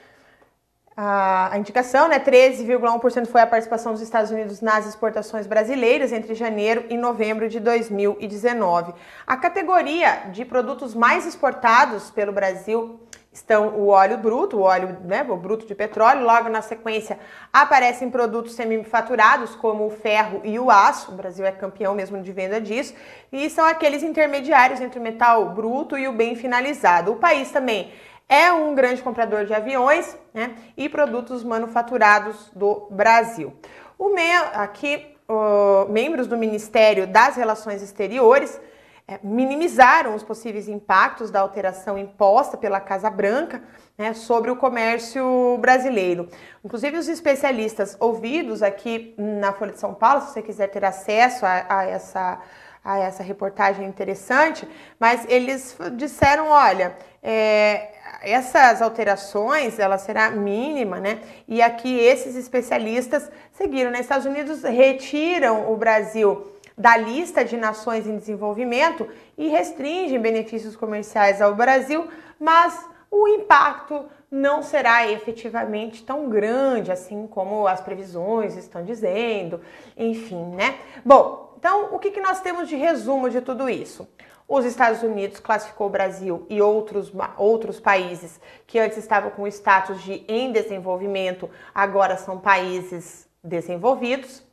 a, 0.97 1.53
indicação, 1.59 2.09
né? 2.09 2.19
13,1% 2.19 3.27
foi 3.27 3.43
a 3.43 3.47
participação 3.47 3.93
dos 3.93 4.01
Estados 4.01 4.31
Unidos 4.31 4.63
nas 4.63 4.87
exportações 4.87 5.47
brasileiras 5.47 6.11
entre 6.11 6.35
janeiro 6.35 6.87
e 6.89 6.97
novembro 6.97 7.49
de 7.51 7.61
2019. 7.61 8.95
A 9.27 9.37
categoria 9.37 10.31
de 10.33 10.45
produtos 10.47 10.95
mais 10.95 11.27
exportados 11.27 12.11
pelo 12.11 12.33
Brasil 12.33 12.99
estão 13.31 13.69
o 13.77 13.89
óleo 13.89 14.17
bruto, 14.17 14.57
o 14.57 14.63
óleo 14.63 14.97
né, 15.05 15.23
o 15.29 15.37
bruto 15.37 15.67
de 15.67 15.75
petróleo, 15.75 16.25
logo 16.25 16.49
na 16.49 16.63
sequência 16.63 17.19
aparecem 17.53 18.11
produtos 18.11 18.55
semifaturados 18.55 19.55
como 19.55 19.85
o 19.85 19.91
ferro 19.91 20.41
e 20.43 20.59
o 20.59 20.71
aço, 20.71 21.13
o 21.13 21.15
Brasil 21.15 21.45
é 21.45 21.53
campeão 21.53 21.95
mesmo 21.95 22.23
de 22.23 22.33
venda 22.33 22.59
disso, 22.59 22.95
e 23.31 23.51
são 23.51 23.67
aqueles 23.67 24.03
intermediários 24.03 24.81
entre 24.81 24.99
o 24.99 25.03
metal 25.03 25.51
bruto 25.51 25.99
e 25.99 26.09
o 26.09 26.13
bem 26.15 26.35
finalizado. 26.35 27.13
O 27.13 27.17
país 27.17 27.51
também 27.51 27.93
é 28.29 28.53
um 28.53 28.75
grande 28.75 29.03
comprador 29.03 29.45
de 29.45 29.55
aviões 29.55 30.17
né, 30.35 30.57
e 30.77 30.89
produtos 30.89 31.45
manufaturados 31.45 32.51
do 32.55 32.89
Brasil. 32.91 33.53
O 33.99 34.11
me, 34.11 34.33
aqui, 34.53 35.17
uh, 35.29 35.91
membros 35.91 36.27
do 36.27 36.37
Ministério 36.37 37.07
das 37.07 37.37
Relações 37.37 37.83
Exteriores 37.83 38.61
é, 39.09 39.21
minimizaram 39.23 40.17
os 40.17 40.25
possíveis 40.25 40.67
impactos 40.67 41.31
da 41.31 41.41
alteração 41.41 41.97
imposta 41.97 42.57
pela 42.57 42.81
Casa 42.81 43.09
Branca 43.09 43.62
né, 43.97 44.12
sobre 44.12 44.51
o 44.51 44.57
comércio 44.57 45.57
brasileiro. 45.59 46.29
Inclusive, 46.65 46.99
os 46.99 47.09
especialistas 47.09 47.97
ouvidos 48.01 48.65
aqui 48.65 49.15
na 49.17 49.53
Folha 49.53 49.73
de 49.73 49.79
São 49.79 49.95
Paulo, 49.95 50.23
se 50.23 50.33
você 50.33 50.43
quiser 50.43 50.67
ter 50.69 50.85
acesso 50.85 51.47
a, 51.47 51.67
a 51.69 51.85
essa 51.85 52.41
a 52.87 52.99
essa 53.01 53.21
reportagem 53.21 53.85
interessante, 53.85 54.67
mas 54.97 55.27
eles 55.29 55.77
disseram, 55.97 56.51
olha, 56.51 56.97
é, 57.21 57.96
essas 58.23 58.83
alterações, 58.83 59.79
ela 59.79 59.99
será 59.99 60.31
mínima, 60.31 60.99
né? 60.99 61.21
E 61.47 61.63
aqui 61.63 61.99
esses 61.99 62.37
especialistas 62.37 63.31
seguiram. 63.53 63.91
Nos 63.91 63.99
né? 63.99 64.01
Estados 64.01 64.27
Unidos 64.27 64.63
retiram 64.63 65.73
o 65.73 65.77
Brasil 65.77 66.53
da 66.77 66.97
lista 66.97 67.45
de 67.45 67.57
nações 67.57 68.07
em 68.07 68.19
desenvolvimento 68.19 69.09
e 69.39 69.49
restringem 69.49 70.21
benefícios 70.21 70.77
comerciais 70.77 71.41
ao 71.41 71.55
Brasil, 71.55 72.07
mas 72.39 72.79
o 73.11 73.27
impacto 73.29 74.05
não 74.31 74.63
será 74.63 75.11
efetivamente 75.11 76.05
tão 76.05 76.29
grande 76.29 76.93
assim 76.93 77.27
como 77.27 77.67
as 77.67 77.81
previsões 77.81 78.57
estão 78.57 78.85
dizendo, 78.85 79.61
enfim, 79.97 80.45
né? 80.55 80.79
Bom, 81.05 81.55
então 81.59 81.95
o 81.95 81.99
que, 81.99 82.11
que 82.11 82.21
nós 82.21 82.41
temos 82.41 82.69
de 82.69 82.77
resumo 82.77 83.31
de 83.31 83.41
tudo 83.41 83.69
isso? 83.71 84.07
Os 84.49 84.65
Estados 84.65 85.03
Unidos 85.03 85.41
classificou 85.41 85.89
o 85.89 85.91
Brasil 85.91 86.47
e 86.49 86.63
outros, 86.63 87.13
outros 87.37 87.81
países 87.81 88.41
que 88.67 88.79
antes 88.79 88.97
estavam 88.97 89.31
com 89.31 89.47
status 89.49 90.01
de 90.03 90.25
em 90.29 90.53
desenvolvimento, 90.53 91.51
agora 91.75 92.17
são 92.17 92.39
países 92.39 93.29
desenvolvidos. 93.43 94.45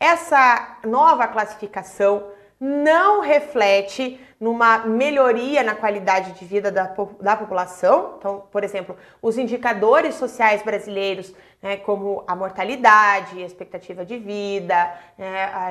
Essa 0.00 0.78
nova 0.84 1.28
classificação 1.28 2.30
não 2.60 3.20
reflete 3.20 4.20
numa 4.40 4.78
melhoria 4.78 5.62
na 5.62 5.74
qualidade 5.74 6.32
de 6.32 6.44
vida 6.44 6.70
da, 6.70 6.94
da 7.20 7.36
população. 7.36 8.14
Então, 8.18 8.44
por 8.50 8.62
exemplo, 8.62 8.96
os 9.20 9.36
indicadores 9.36 10.14
sociais 10.14 10.62
brasileiros 10.62 11.34
né, 11.60 11.76
como 11.76 12.22
a 12.26 12.36
mortalidade, 12.36 13.42
a 13.42 13.46
expectativa 13.46 14.04
de 14.04 14.16
vida, 14.16 14.92
né, 15.16 15.44
a, 15.44 15.66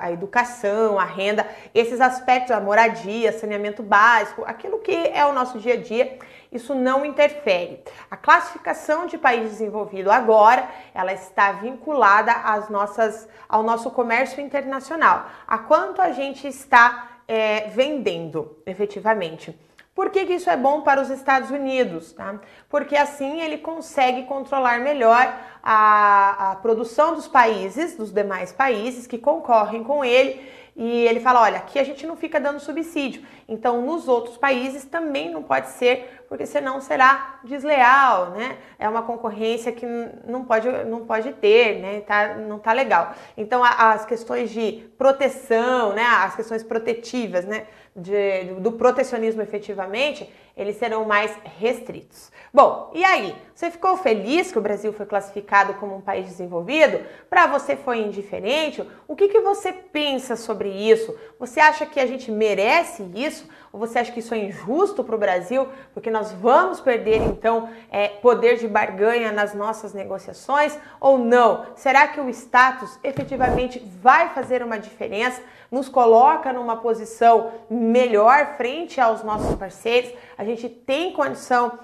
a, 0.00 0.12
educação, 0.12 0.98
a 0.98 1.04
renda, 1.04 1.46
esses 1.72 2.00
aspectos, 2.00 2.50
a 2.50 2.60
moradia, 2.60 3.32
saneamento 3.32 3.82
básico, 3.82 4.42
aquilo 4.44 4.80
que 4.80 4.92
é 4.92 5.24
o 5.24 5.32
nosso 5.32 5.58
dia 5.58 5.74
a 5.74 5.76
dia, 5.76 6.18
isso 6.54 6.74
não 6.74 7.04
interfere. 7.04 7.82
A 8.10 8.16
classificação 8.16 9.06
de 9.06 9.18
país 9.18 9.50
desenvolvido 9.50 10.10
agora, 10.10 10.68
ela 10.94 11.12
está 11.12 11.52
vinculada 11.52 12.32
às 12.32 12.68
nossas, 12.68 13.28
ao 13.48 13.62
nosso 13.62 13.90
comércio 13.90 14.40
internacional, 14.40 15.26
a 15.46 15.58
quanto 15.58 16.00
a 16.00 16.12
gente 16.12 16.46
está 16.46 17.18
é, 17.26 17.68
vendendo 17.68 18.56
efetivamente. 18.64 19.58
Por 19.94 20.10
que, 20.10 20.26
que, 20.26 20.34
isso 20.34 20.50
é 20.50 20.56
bom 20.56 20.80
para 20.80 21.00
os 21.00 21.08
Estados 21.08 21.50
Unidos? 21.50 22.12
Tá? 22.12 22.40
Porque 22.68 22.96
assim 22.96 23.40
ele 23.40 23.58
consegue 23.58 24.24
controlar 24.24 24.80
melhor 24.80 25.32
a, 25.62 26.50
a 26.50 26.56
produção 26.56 27.14
dos 27.14 27.28
países, 27.28 27.96
dos 27.96 28.10
demais 28.10 28.52
países 28.52 29.06
que 29.06 29.18
concorrem 29.18 29.84
com 29.84 30.04
ele 30.04 30.52
e 30.76 31.06
ele 31.06 31.20
fala: 31.20 31.42
olha, 31.42 31.58
aqui 31.58 31.78
a 31.78 31.84
gente 31.84 32.06
não 32.06 32.16
fica 32.16 32.40
dando 32.40 32.58
subsídio, 32.58 33.24
então 33.48 33.82
nos 33.82 34.08
outros 34.08 34.36
países 34.36 34.84
também 34.84 35.30
não 35.30 35.42
pode 35.42 35.68
ser, 35.68 36.23
porque 36.34 36.46
senão 36.46 36.80
será 36.80 37.38
desleal, 37.44 38.30
né? 38.30 38.58
É 38.76 38.88
uma 38.88 39.02
concorrência 39.02 39.70
que 39.70 39.86
não 40.26 40.44
pode, 40.44 40.68
não 40.84 41.06
pode 41.06 41.32
ter, 41.34 41.78
né? 41.78 42.00
Tá, 42.00 42.34
não 42.34 42.58
tá 42.58 42.72
legal. 42.72 43.14
Então 43.36 43.62
as 43.62 44.04
questões 44.04 44.50
de 44.50 44.84
proteção, 44.98 45.92
né? 45.92 46.02
As 46.02 46.34
questões 46.34 46.64
protetivas, 46.64 47.44
né? 47.44 47.68
De, 47.94 48.46
do 48.58 48.72
protecionismo 48.72 49.42
efetivamente, 49.42 50.28
eles 50.56 50.76
serão 50.76 51.04
mais 51.04 51.36
restritos. 51.58 52.30
Bom, 52.52 52.90
e 52.94 53.04
aí? 53.04 53.34
Você 53.54 53.70
ficou 53.70 53.96
feliz 53.96 54.50
que 54.50 54.58
o 54.58 54.62
Brasil 54.62 54.92
foi 54.92 55.06
classificado 55.06 55.74
como 55.74 55.96
um 55.96 56.00
país 56.00 56.26
desenvolvido? 56.26 57.04
Para 57.30 57.46
você 57.46 57.76
foi 57.76 57.98
indiferente? 57.98 58.88
O 59.08 59.16
que, 59.16 59.28
que 59.28 59.40
você 59.40 59.72
pensa 59.72 60.36
sobre 60.36 60.68
isso? 60.68 61.14
Você 61.38 61.60
acha 61.60 61.86
que 61.86 61.98
a 61.98 62.06
gente 62.06 62.30
merece 62.30 63.04
isso? 63.14 63.48
Ou 63.72 63.80
você 63.80 63.98
acha 63.98 64.12
que 64.12 64.20
isso 64.20 64.34
é 64.34 64.38
injusto 64.38 65.02
para 65.02 65.16
o 65.16 65.18
Brasil? 65.18 65.68
Porque 65.92 66.10
nós 66.10 66.30
vamos 66.32 66.80
perder 66.80 67.16
então 67.22 67.68
é, 67.90 68.06
poder 68.06 68.56
de 68.56 68.68
barganha 68.68 69.32
nas 69.32 69.52
nossas 69.52 69.92
negociações? 69.92 70.78
Ou 71.00 71.18
não? 71.18 71.66
Será 71.74 72.06
que 72.06 72.20
o 72.20 72.28
status 72.28 72.98
efetivamente 73.02 73.80
vai 74.00 74.28
fazer 74.28 74.62
uma 74.62 74.78
diferença? 74.78 75.42
Nos 75.72 75.88
coloca 75.88 76.52
numa 76.52 76.76
posição 76.76 77.50
melhor 77.68 78.54
frente 78.56 79.00
aos 79.00 79.24
nossos 79.24 79.56
parceiros? 79.56 80.12
A 80.38 80.43
gente 80.44 80.68
tem 80.68 81.12
condição 81.12 81.78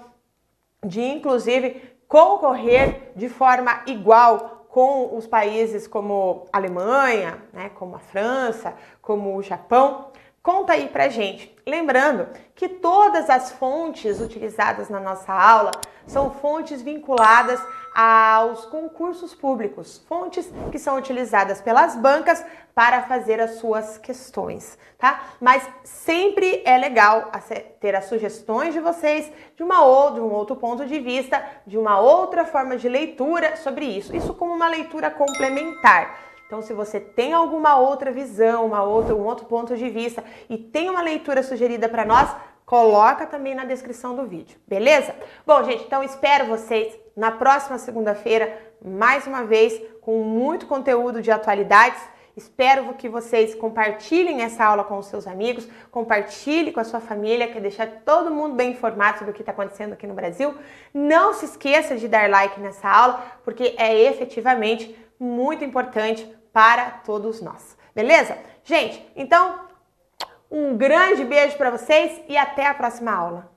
de 0.85 1.03
inclusive 1.03 1.83
concorrer 2.09 3.13
de 3.15 3.29
forma 3.29 3.83
igual 3.87 4.67
com 4.69 5.17
os 5.17 5.27
países 5.27 5.87
como 5.87 6.47
a 6.53 6.59
Alemanha, 6.59 7.43
né, 7.53 7.71
como 7.71 7.97
a 7.97 7.99
França, 7.99 8.75
como 9.03 9.37
o 9.37 9.43
Japão. 9.43 10.11
Conta 10.43 10.73
aí 10.73 10.89
pra 10.89 11.09
gente. 11.09 11.55
Lembrando 11.67 12.27
que 12.55 12.69
todas 12.69 13.29
as 13.29 13.53
fontes 13.53 14.21
utilizadas 14.21 14.89
na 14.89 14.99
nossa 14.99 15.33
aula 15.33 15.73
são 16.07 16.31
fontes 16.31 16.81
vinculadas 16.81 17.61
aos 18.03 18.65
concursos 18.65 19.35
públicos, 19.35 20.03
fontes 20.09 20.51
que 20.73 20.79
são 20.79 20.97
utilizadas 20.97 21.61
pelas 21.61 21.95
bancas 21.95 22.43
para 22.75 23.03
fazer 23.03 23.39
as 23.39 23.57
suas 23.57 23.99
questões, 23.99 24.79
tá? 24.97 25.21
Mas 25.39 25.69
sempre 25.85 26.63
é 26.65 26.79
legal 26.79 27.31
ter 27.79 27.95
as 27.95 28.07
sugestões 28.07 28.73
de 28.73 28.81
vocês 28.81 29.31
de 29.55 29.63
uma 29.63 29.85
ou 29.85 30.15
de 30.15 30.21
um 30.21 30.33
outro 30.33 30.57
ponto 30.57 30.87
de 30.87 30.99
vista, 30.99 31.45
de 31.67 31.77
uma 31.77 32.01
outra 32.01 32.47
forma 32.47 32.79
de 32.79 32.89
leitura 32.89 33.57
sobre 33.57 33.85
isso. 33.85 34.17
Isso 34.17 34.33
como 34.33 34.55
uma 34.55 34.69
leitura 34.69 35.11
complementar. 35.11 36.17
Então, 36.47 36.63
se 36.63 36.73
você 36.73 36.99
tem 36.99 37.35
alguma 37.35 37.77
outra 37.77 38.11
visão, 38.11 38.65
uma 38.65 38.83
outra, 38.83 39.15
um 39.15 39.25
outro 39.27 39.45
ponto 39.45 39.77
de 39.77 39.91
vista 39.91 40.25
e 40.49 40.57
tem 40.57 40.89
uma 40.89 41.03
leitura 41.03 41.43
sugerida 41.43 41.87
para 41.87 42.07
nós, 42.07 42.35
coloca 42.71 43.27
também 43.27 43.53
na 43.53 43.65
descrição 43.65 44.15
do 44.15 44.25
vídeo, 44.25 44.57
beleza? 44.65 45.13
Bom, 45.45 45.65
gente, 45.65 45.83
então 45.83 46.05
espero 46.05 46.47
vocês 46.47 46.97
na 47.17 47.33
próxima 47.33 47.79
segunda-feira, 47.79 48.57
mais 48.81 49.27
uma 49.27 49.43
vez, 49.43 49.83
com 50.01 50.23
muito 50.23 50.69
conteúdo 50.69 51.21
de 51.21 51.33
atualidades. 51.33 52.01
Espero 52.37 52.95
que 52.95 53.09
vocês 53.09 53.57
compartilhem 53.57 54.43
essa 54.43 54.65
aula 54.65 54.85
com 54.85 54.99
os 54.99 55.07
seus 55.07 55.27
amigos, 55.27 55.67
compartilhe 55.91 56.71
com 56.71 56.79
a 56.79 56.85
sua 56.85 57.01
família, 57.01 57.49
quer 57.49 57.61
deixar 57.61 57.89
todo 58.05 58.31
mundo 58.31 58.55
bem 58.55 58.71
informado 58.71 59.25
do 59.25 59.33
que 59.33 59.43
está 59.43 59.51
acontecendo 59.51 59.95
aqui 59.95 60.07
no 60.07 60.15
Brasil. 60.15 60.55
Não 60.95 61.35
se 61.35 61.47
esqueça 61.47 61.97
de 61.97 62.07
dar 62.07 62.31
like 62.31 62.61
nessa 62.61 62.89
aula, 62.89 63.21
porque 63.43 63.75
é 63.79 64.01
efetivamente 64.05 64.97
muito 65.19 65.65
importante 65.65 66.25
para 66.53 66.89
todos 67.05 67.43
nós. 67.43 67.77
Beleza? 67.93 68.39
Gente, 68.63 69.05
então 69.17 69.70
um 70.51 70.77
grande 70.77 71.25
beijo 71.25 71.57
para 71.57 71.71
vocês 71.71 72.21
e 72.29 72.37
até 72.37 72.67
a 72.67 72.75
próxima 72.75 73.13
aula. 73.13 73.51